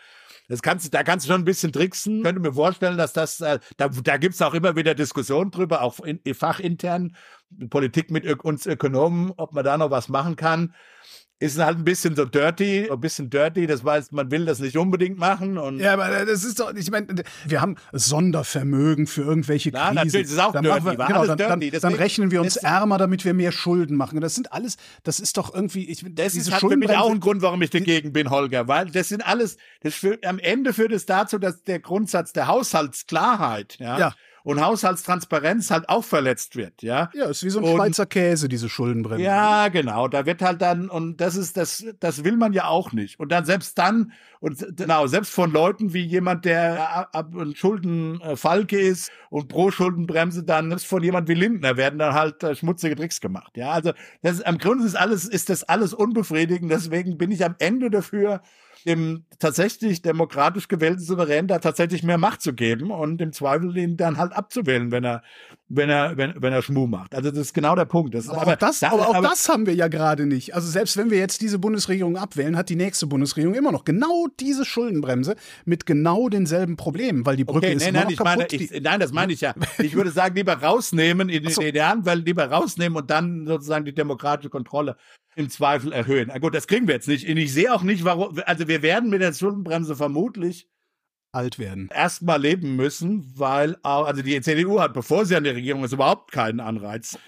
[0.46, 2.18] Das kannst, da kannst du schon ein bisschen tricksen.
[2.18, 5.50] Ich könnte mir vorstellen, dass das, äh, da, da gibt es auch immer wieder Diskussionen
[5.50, 7.16] drüber, auch in, fachintern,
[7.68, 10.74] Politik mit uns Ökonomen, ob man da noch was machen kann
[11.40, 14.76] ist halt ein bisschen so dirty, ein bisschen dirty, das heißt, man will das nicht
[14.76, 15.56] unbedingt machen.
[15.56, 17.06] Und ja, aber das ist doch, ich meine,
[17.46, 19.86] wir haben Sondervermögen für irgendwelche Krisen.
[19.86, 21.80] Ja, natürlich, das ist auch dann dirty, wir, genau, dann, dann, dirty.
[21.80, 24.20] dann, rechnen wir uns ärmer, damit wir mehr Schulden machen.
[24.20, 27.20] Das sind alles, das ist doch irgendwie, ich, das ist halt für mich auch ein
[27.20, 30.92] Grund, warum ich dagegen bin, Holger, weil das sind alles, das führt, am Ende führt
[30.92, 36.82] es dazu, dass der Grundsatz der Haushaltsklarheit, ja, ja und Haushaltstransparenz halt auch verletzt wird,
[36.82, 37.10] ja.
[37.14, 39.22] Ja, ist wie so ein und, Schweizer Käse, diese Schuldenbremse.
[39.22, 40.08] Ja, genau.
[40.08, 43.20] Da wird halt dann, und das ist, das, das will man ja auch nicht.
[43.20, 48.80] Und dann selbst dann, und genau, selbst von Leuten wie jemand, der ab ein Schuldenfalke
[48.80, 52.96] ist und pro Schuldenbremse dann, selbst von jemand wie Lindner werden dann halt äh, schmutzige
[52.96, 53.70] Tricks gemacht, ja.
[53.70, 56.70] Also, das ist, am Grunde ist alles, ist das alles unbefriedigend.
[56.70, 58.42] Deswegen bin ich am Ende dafür,
[58.84, 63.96] dem tatsächlich demokratisch gewählten Souverän da tatsächlich mehr Macht zu geben und im Zweifel ihn
[63.96, 65.22] dann halt abzuwählen, wenn er,
[65.70, 67.14] wenn er, wenn, wenn er Schmuh macht.
[67.14, 68.14] Also das ist genau der Punkt.
[68.14, 70.54] Das aber, aber, das, da, aber auch aber, das haben wir ja gerade nicht.
[70.54, 74.26] Also selbst wenn wir jetzt diese Bundesregierung abwählen, hat die nächste Bundesregierung immer noch genau
[74.40, 78.46] diese Schuldenbremse mit genau denselben Problemen, weil die Brücke okay, ist nee, nein, ich meine,
[78.50, 79.54] ich, nein, das meine ich ja.
[79.78, 81.62] Ich würde sagen, lieber rausnehmen in den so.
[81.62, 84.96] weil lieber rausnehmen und dann sozusagen die demokratische Kontrolle
[85.36, 86.30] im Zweifel erhöhen.
[86.32, 87.28] Na gut, das kriegen wir jetzt nicht.
[87.28, 90.68] Und ich sehe auch nicht, warum, also wir werden mit der Schuldenbremse vermutlich
[91.32, 91.88] alt werden.
[91.94, 95.92] Erstmal leben müssen, weil auch, also die CDU hat, bevor sie an der Regierung ist,
[95.92, 97.18] überhaupt keinen Anreiz,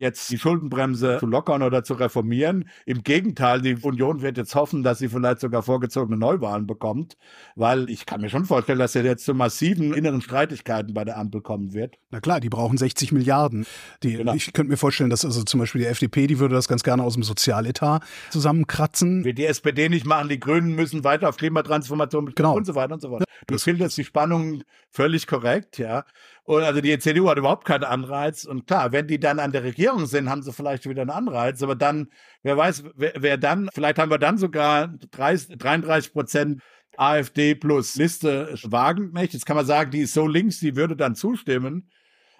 [0.00, 2.68] jetzt die Schuldenbremse zu lockern oder zu reformieren.
[2.86, 7.16] Im Gegenteil, die Union wird jetzt hoffen, dass sie vielleicht sogar vorgezogene Neuwahlen bekommt,
[7.54, 11.18] weil ich kann mir schon vorstellen, dass er jetzt zu massiven inneren Streitigkeiten bei der
[11.18, 11.98] Ampel kommen wird.
[12.10, 13.66] Na klar, die brauchen 60 Milliarden.
[14.02, 14.34] Die, genau.
[14.34, 17.02] Ich könnte mir vorstellen, dass also zum Beispiel die FDP, die würde das ganz gerne
[17.02, 19.24] aus dem Sozialetat zusammenkratzen.
[19.24, 22.56] Wird die SPD nicht machen, die Grünen müssen weiter auf Klimatransformation genau.
[22.56, 23.24] und so weiter und so fort.
[23.46, 26.04] Du findest die Spannung völlig korrekt, ja.
[26.50, 28.44] Und also die CDU hat überhaupt keinen Anreiz.
[28.44, 31.62] Und klar, wenn die dann an der Regierung sind, haben sie vielleicht wieder einen Anreiz.
[31.62, 32.08] Aber dann,
[32.42, 36.60] wer weiß, wer, wer dann, vielleicht haben wir dann sogar 30, 33 Prozent
[36.96, 39.32] AfD plus Liste Wagenknecht.
[39.32, 41.88] Jetzt kann man sagen, die ist so links, die würde dann zustimmen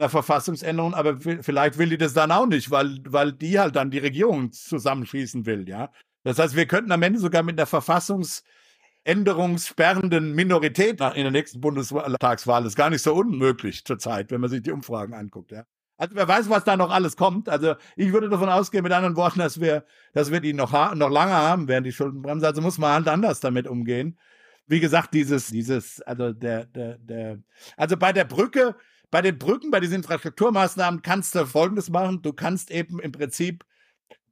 [0.00, 3.92] der Verfassungsänderung, aber vielleicht will die das dann auch nicht, weil, weil die halt dann
[3.92, 5.92] die Regierung zusammenschießen will, ja.
[6.24, 8.42] Das heißt, wir könnten am Ende sogar mit der Verfassungs-
[9.04, 14.62] änderungssperrenden Minorität in der nächsten Bundestagswahl ist gar nicht so unmöglich zurzeit, wenn man sich
[14.62, 15.52] die Umfragen anguckt.
[15.52, 15.64] Ja.
[15.96, 17.48] Also wer weiß, was da noch alles kommt.
[17.48, 19.84] Also ich würde davon ausgehen, mit anderen Worten, dass wir,
[20.14, 22.46] dass wir die noch, noch lange haben während die Schuldenbremse.
[22.46, 24.18] Also muss man halt anders damit umgehen.
[24.66, 27.42] Wie gesagt, dieses, dieses, also der, der, der,
[27.76, 28.76] also bei der Brücke,
[29.10, 32.22] bei den Brücken, bei diesen Infrastrukturmaßnahmen kannst du Folgendes machen.
[32.22, 33.64] Du kannst eben im Prinzip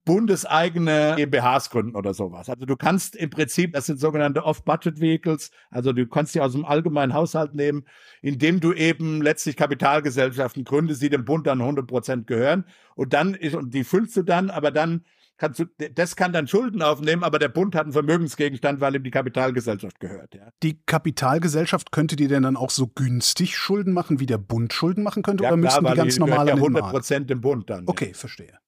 [0.08, 2.48] bundeseigene GmbHs gründen oder sowas.
[2.48, 6.64] Also du kannst im Prinzip, das sind sogenannte Off-Budget-Vehicles, also du kannst die aus dem
[6.64, 7.84] allgemeinen Haushalt nehmen,
[8.22, 12.64] indem du eben letztlich Kapitalgesellschaften gründest, die dem Bund dann 100 Prozent gehören.
[12.94, 15.04] Und dann ist, und die füllst du dann, aber dann
[15.36, 19.02] kannst du, das kann dann Schulden aufnehmen, aber der Bund hat einen Vermögensgegenstand, weil ihm
[19.02, 20.34] die Kapitalgesellschaft gehört.
[20.34, 20.48] Ja.
[20.62, 25.02] Die Kapitalgesellschaft könnte die denn dann auch so günstig Schulden machen, wie der Bund Schulden
[25.02, 27.84] machen könnte, ja, oder klar, müssten die ganz normal ja 100 Prozent dem Bund dann.
[27.86, 28.14] Okay, ja.
[28.14, 28.58] verstehe.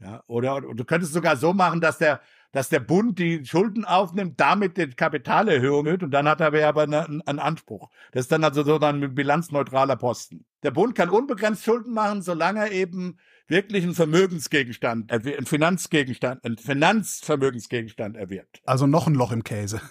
[0.00, 2.20] Ja, oder, du könntest sogar so machen, dass der,
[2.52, 6.82] dass der Bund die Schulden aufnimmt, damit die Kapitalerhöhung wird und dann hat er aber
[6.82, 7.90] einen, einen Anspruch.
[8.12, 10.46] Das ist dann also so ein bilanzneutraler Posten.
[10.62, 16.56] Der Bund kann unbegrenzt Schulden machen, solange er eben wirklich einen Vermögensgegenstand, einen Finanzgegenstand, einen
[16.56, 18.62] Finanzvermögensgegenstand erwirbt.
[18.64, 19.82] Also noch ein Loch im Käse.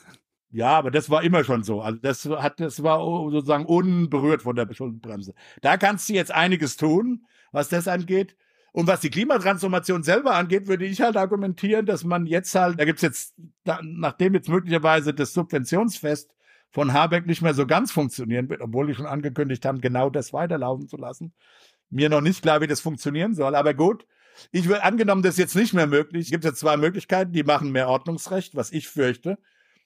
[0.52, 1.82] Ja, aber das war immer schon so.
[1.82, 3.00] Also das hat, das war
[3.30, 5.36] sozusagen unberührt von der Schuldenbremse.
[5.62, 8.36] Da kannst du jetzt einiges tun, was das angeht.
[8.72, 12.86] Und was die Klimatransformation selber angeht, würde ich halt argumentieren, dass man jetzt halt, da
[12.86, 13.36] gibt's jetzt,
[13.82, 16.32] nachdem jetzt möglicherweise das Subventionsfest
[16.72, 20.34] von Habeck nicht mehr so ganz funktionieren wird, obwohl die schon angekündigt haben, genau das
[20.34, 21.34] weiterlaufen zu lassen.
[21.90, 24.06] Mir noch nicht klar, wie das funktionieren soll, aber gut.
[24.52, 26.26] Ich will angenommen, das ist jetzt nicht mehr möglich.
[26.26, 29.38] Es gibt jetzt zwei Möglichkeiten, die machen mehr Ordnungsrecht, was ich fürchte.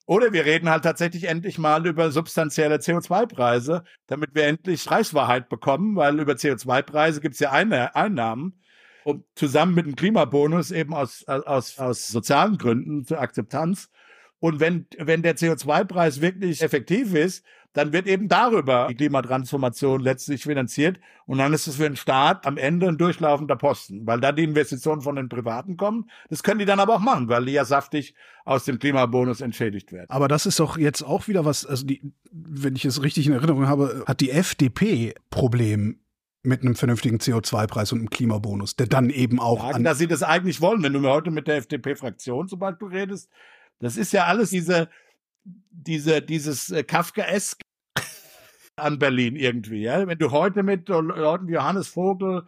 [0.05, 5.95] Oder wir reden halt tatsächlich endlich mal über substanzielle CO2-Preise, damit wir endlich Preiswahrheit bekommen,
[5.95, 8.59] weil über CO2-Preise gibt es ja Einnahmen.
[9.03, 13.89] Und zusammen mit dem Klimabonus eben aus, aus, aus sozialen Gründen zur Akzeptanz.
[14.39, 20.43] Und wenn, wenn der CO2-Preis wirklich effektiv ist, dann wird eben darüber die Klimatransformation letztlich
[20.43, 20.99] finanziert.
[21.25, 24.43] Und dann ist es für den Staat am Ende ein durchlaufender Posten, weil da die
[24.43, 26.09] Investitionen von den Privaten kommen.
[26.29, 28.13] Das können die dann aber auch machen, weil die ja saftig
[28.45, 30.09] aus dem Klimabonus entschädigt werden.
[30.09, 32.01] Aber das ist doch jetzt auch wieder was, also die,
[32.31, 35.99] wenn ich es richtig in Erinnerung habe, hat die FDP Problem
[36.43, 39.71] mit einem vernünftigen CO2-Preis und einem Klimabonus, der dann eben auch.
[39.71, 40.83] Sagen, dass sie das eigentlich wollen.
[40.83, 43.29] Wenn du mir heute mit der FDP-Fraktion zum Beispiel redest,
[43.79, 44.89] das ist ja alles diese
[45.71, 47.61] diese, dieses äh, Kafkaesk
[48.75, 49.81] an Berlin irgendwie.
[49.81, 50.07] Ja?
[50.07, 52.43] Wenn du heute mit Leuten wie Johannes Vogel,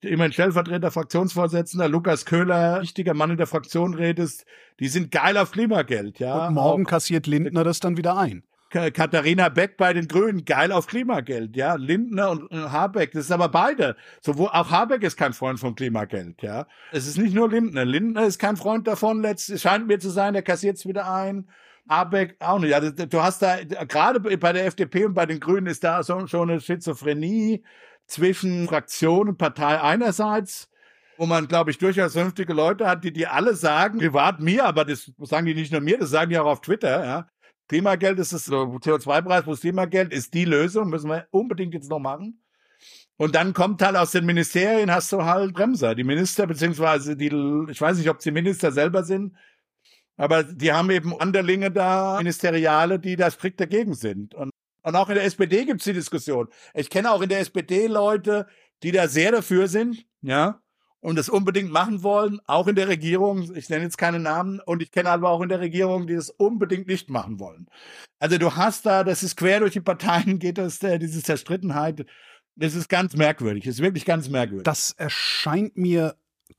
[0.00, 4.44] immerhin Stellvertreter, Fraktionsvorsitzender, Lukas Köhler, wichtiger Mann in der Fraktion redest,
[4.80, 6.18] die sind geil auf Klimageld.
[6.18, 6.48] Ja?
[6.48, 8.44] Und morgen Auch, kassiert Lindner das dann wieder ein.
[8.74, 11.74] Katharina Beck bei den Grünen, geil auf Klimageld, ja.
[11.76, 13.96] Lindner und Habeck, das ist aber beide.
[14.20, 16.66] Sowohl, auch Habeck ist kein Freund von Klimageld, ja.
[16.92, 17.84] Es ist nicht nur Lindner.
[17.84, 21.48] Lindner ist kein Freund davon, letzt, scheint mir zu sein, der kassiert es wieder ein.
[21.86, 22.74] Abeck auch nicht.
[22.74, 26.26] Also, du hast da, gerade bei der FDP und bei den Grünen ist da so,
[26.26, 27.62] schon eine Schizophrenie
[28.06, 30.70] zwischen Fraktion und Partei einerseits,
[31.16, 34.84] wo man, glaube ich, durchaus vernünftige Leute hat, die die alle sagen, privat mir, aber
[34.84, 37.28] das sagen die nicht nur mir, das sagen die auch auf Twitter, ja.
[37.68, 42.40] Klimageld ist das CO2-Preis plus Klimageld ist die Lösung, müssen wir unbedingt jetzt noch machen.
[43.16, 47.30] Und dann kommt halt aus den Ministerien hast du halt Bremser, die Minister, beziehungsweise die,
[47.70, 49.34] ich weiß nicht, ob sie Minister selber sind,
[50.16, 54.34] aber die haben eben Anderlinge da, Ministeriale, die da strikt dagegen sind.
[54.34, 54.50] Und,
[54.82, 56.48] und auch in der SPD gibt es die Diskussion.
[56.74, 58.46] Ich kenne auch in der SPD Leute,
[58.82, 60.60] die da sehr dafür sind, ja,
[61.04, 63.54] und das unbedingt machen wollen, auch in der Regierung.
[63.54, 64.58] Ich nenne jetzt keine Namen.
[64.60, 67.66] Und ich kenne aber auch in der Regierung, die das unbedingt nicht machen wollen.
[68.20, 72.06] Also du hast da, das ist quer durch die Parteien, geht das, äh, diese Zerstrittenheit.
[72.56, 73.64] Das ist ganz merkwürdig.
[73.64, 74.64] Das ist wirklich ganz merkwürdig.
[74.64, 76.16] Das erscheint mir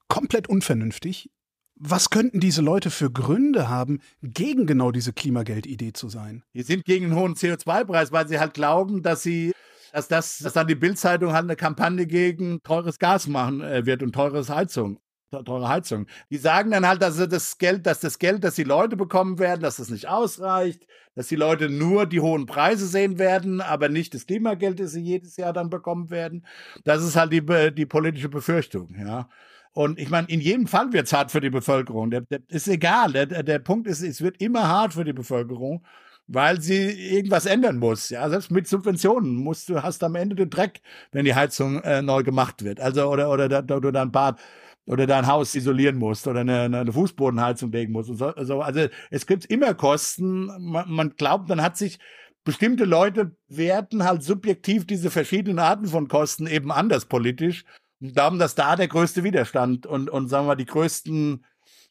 [0.10, 1.32] komplett unvernünftig.
[1.78, 6.44] Was könnten diese Leute für Gründe haben, gegen genau diese Klimageldidee zu sein?
[6.54, 9.54] Die sind gegen einen hohen CO2-Preis, weil sie halt glauben, dass sie
[9.96, 14.04] dass das, dass dann die Bildzeitung halt eine Kampagne gegen teures Gas machen äh, wird
[14.04, 15.00] und teures Heizung
[15.44, 16.08] teure Heizung.
[16.30, 19.60] Die sagen dann halt, dass das Geld, dass das Geld, das die Leute bekommen werden,
[19.60, 24.14] dass das nicht ausreicht, dass die Leute nur die hohen Preise sehen werden, aber nicht
[24.14, 26.46] das Klimageld, das sie jedes Jahr dann bekommen werden.
[26.86, 29.28] Das ist halt die, die politische Befürchtung, ja.
[29.74, 32.10] Und ich meine, in jedem Fall wird es hart für die Bevölkerung.
[32.10, 33.12] Der, der ist egal.
[33.12, 35.86] Der, der Punkt ist, es wird immer hart für die Bevölkerung,
[36.28, 38.10] weil sie irgendwas ändern muss.
[38.10, 42.02] Ja, selbst mit Subventionen musst du hast am Ende den Dreck, wenn die Heizung äh,
[42.02, 42.80] neu gemacht wird.
[42.80, 44.40] Also oder oder, oder, oder dein Bad
[44.88, 48.10] oder dein Haus isolieren musst oder eine, eine Fußbodenheizung legen musst.
[48.10, 50.46] Und so, also, also es gibt immer Kosten.
[50.60, 52.00] Man, man glaubt, man hat sich
[52.44, 57.66] bestimmte Leute werten halt subjektiv diese verschiedenen Arten von Kosten eben anders politisch
[58.00, 61.44] und glauben, dass da der größte Widerstand und, und sagen wir die größten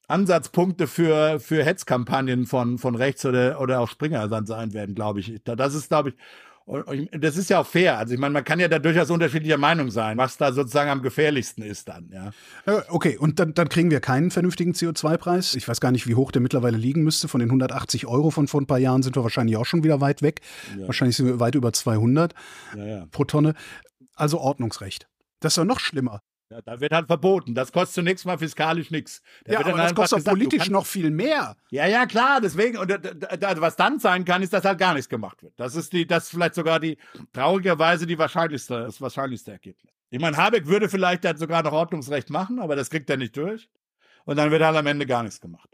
[0.09, 5.21] Ansatzpunkte für, für Hetzkampagnen von, von rechts oder, oder auch Springer dann sein werden, glaube
[5.21, 5.41] ich.
[5.45, 6.15] Das ist, glaube ich,
[7.13, 7.99] das ist ja auch fair.
[7.99, 11.03] Also ich meine, man kann ja da durchaus unterschiedlicher Meinung sein, was da sozusagen am
[11.03, 12.31] gefährlichsten ist dann, ja.
[12.65, 15.55] Äh, okay, und dann, dann kriegen wir keinen vernünftigen CO2-Preis.
[15.57, 17.29] Ich weiß gar nicht, wie hoch der mittlerweile liegen müsste.
[17.29, 20.01] Von den 180 Euro von vor ein paar Jahren sind wir wahrscheinlich auch schon wieder
[20.01, 20.41] weit weg.
[20.79, 20.87] Ja.
[20.87, 22.35] Wahrscheinlich sind wir weit über 200
[22.77, 23.07] ja, ja.
[23.11, 23.55] pro Tonne.
[24.15, 25.07] Also Ordnungsrecht.
[25.41, 26.21] Das ist doch noch schlimmer.
[26.51, 27.55] Ja, da wird halt verboten.
[27.55, 29.23] Das kostet zunächst mal fiskalisch nichts.
[29.47, 31.57] Ja, aber das kostet gesagt, politisch noch viel mehr.
[31.71, 32.41] Ja, ja, klar.
[32.41, 35.55] Deswegen, und da, was dann sein kann, ist, dass halt gar nichts gemacht wird.
[35.57, 36.99] Das ist die, das ist vielleicht sogar die,
[37.33, 39.93] traurigerweise die wahrscheinlichste, das wahrscheinlichste Ergebnis.
[40.11, 43.37] Ich meine, Habeck würde vielleicht dann sogar noch Ordnungsrecht machen, aber das kriegt er nicht
[43.37, 43.69] durch.
[44.25, 45.69] Und dann wird halt am Ende gar nichts gemacht.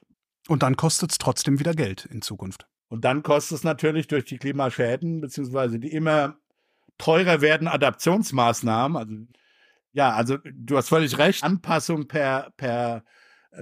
[0.48, 2.66] Und dann kostet es trotzdem wieder Geld in Zukunft.
[2.88, 6.36] Und dann kostet es natürlich durch die Klimaschäden, beziehungsweise die immer
[6.98, 9.14] teurer werden Adaptionsmaßnahmen, also
[9.92, 11.42] ja, also du hast völlig recht.
[11.42, 13.04] Anpassung per, per,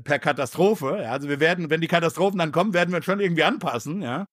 [0.05, 1.01] per Katastrophe.
[1.03, 4.27] Ja, also wir werden, wenn die Katastrophen dann kommen, werden wir schon irgendwie anpassen, ja.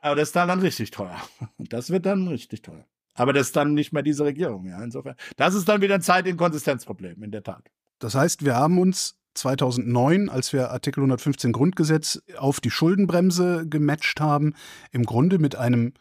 [0.00, 1.20] Aber das ist dann, dann richtig teuer.
[1.58, 2.86] Das wird dann richtig teuer.
[3.14, 4.82] Aber das ist dann nicht mehr diese Regierung, ja.
[4.82, 7.70] Insofern, das ist dann wieder ein Zeitinkonsistenzproblem, in der Tat.
[7.98, 14.20] Das heißt, wir haben uns 2009, als wir Artikel 115 Grundgesetz auf die Schuldenbremse gematcht
[14.20, 14.54] haben,
[14.92, 15.94] im Grunde mit einem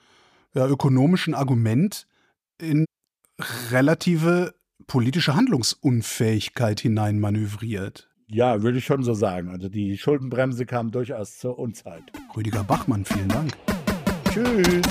[0.53, 2.07] ja, ökonomischen Argument
[2.59, 2.85] in
[3.71, 4.53] relative
[4.87, 8.09] politische Handlungsunfähigkeit hineinmanövriert.
[8.27, 9.49] Ja, würde ich schon so sagen.
[9.49, 12.03] Also die Schuldenbremse kam durchaus zur Unzeit.
[12.35, 13.51] Rüdiger Bachmann, vielen Dank.
[14.31, 14.81] Tschüss.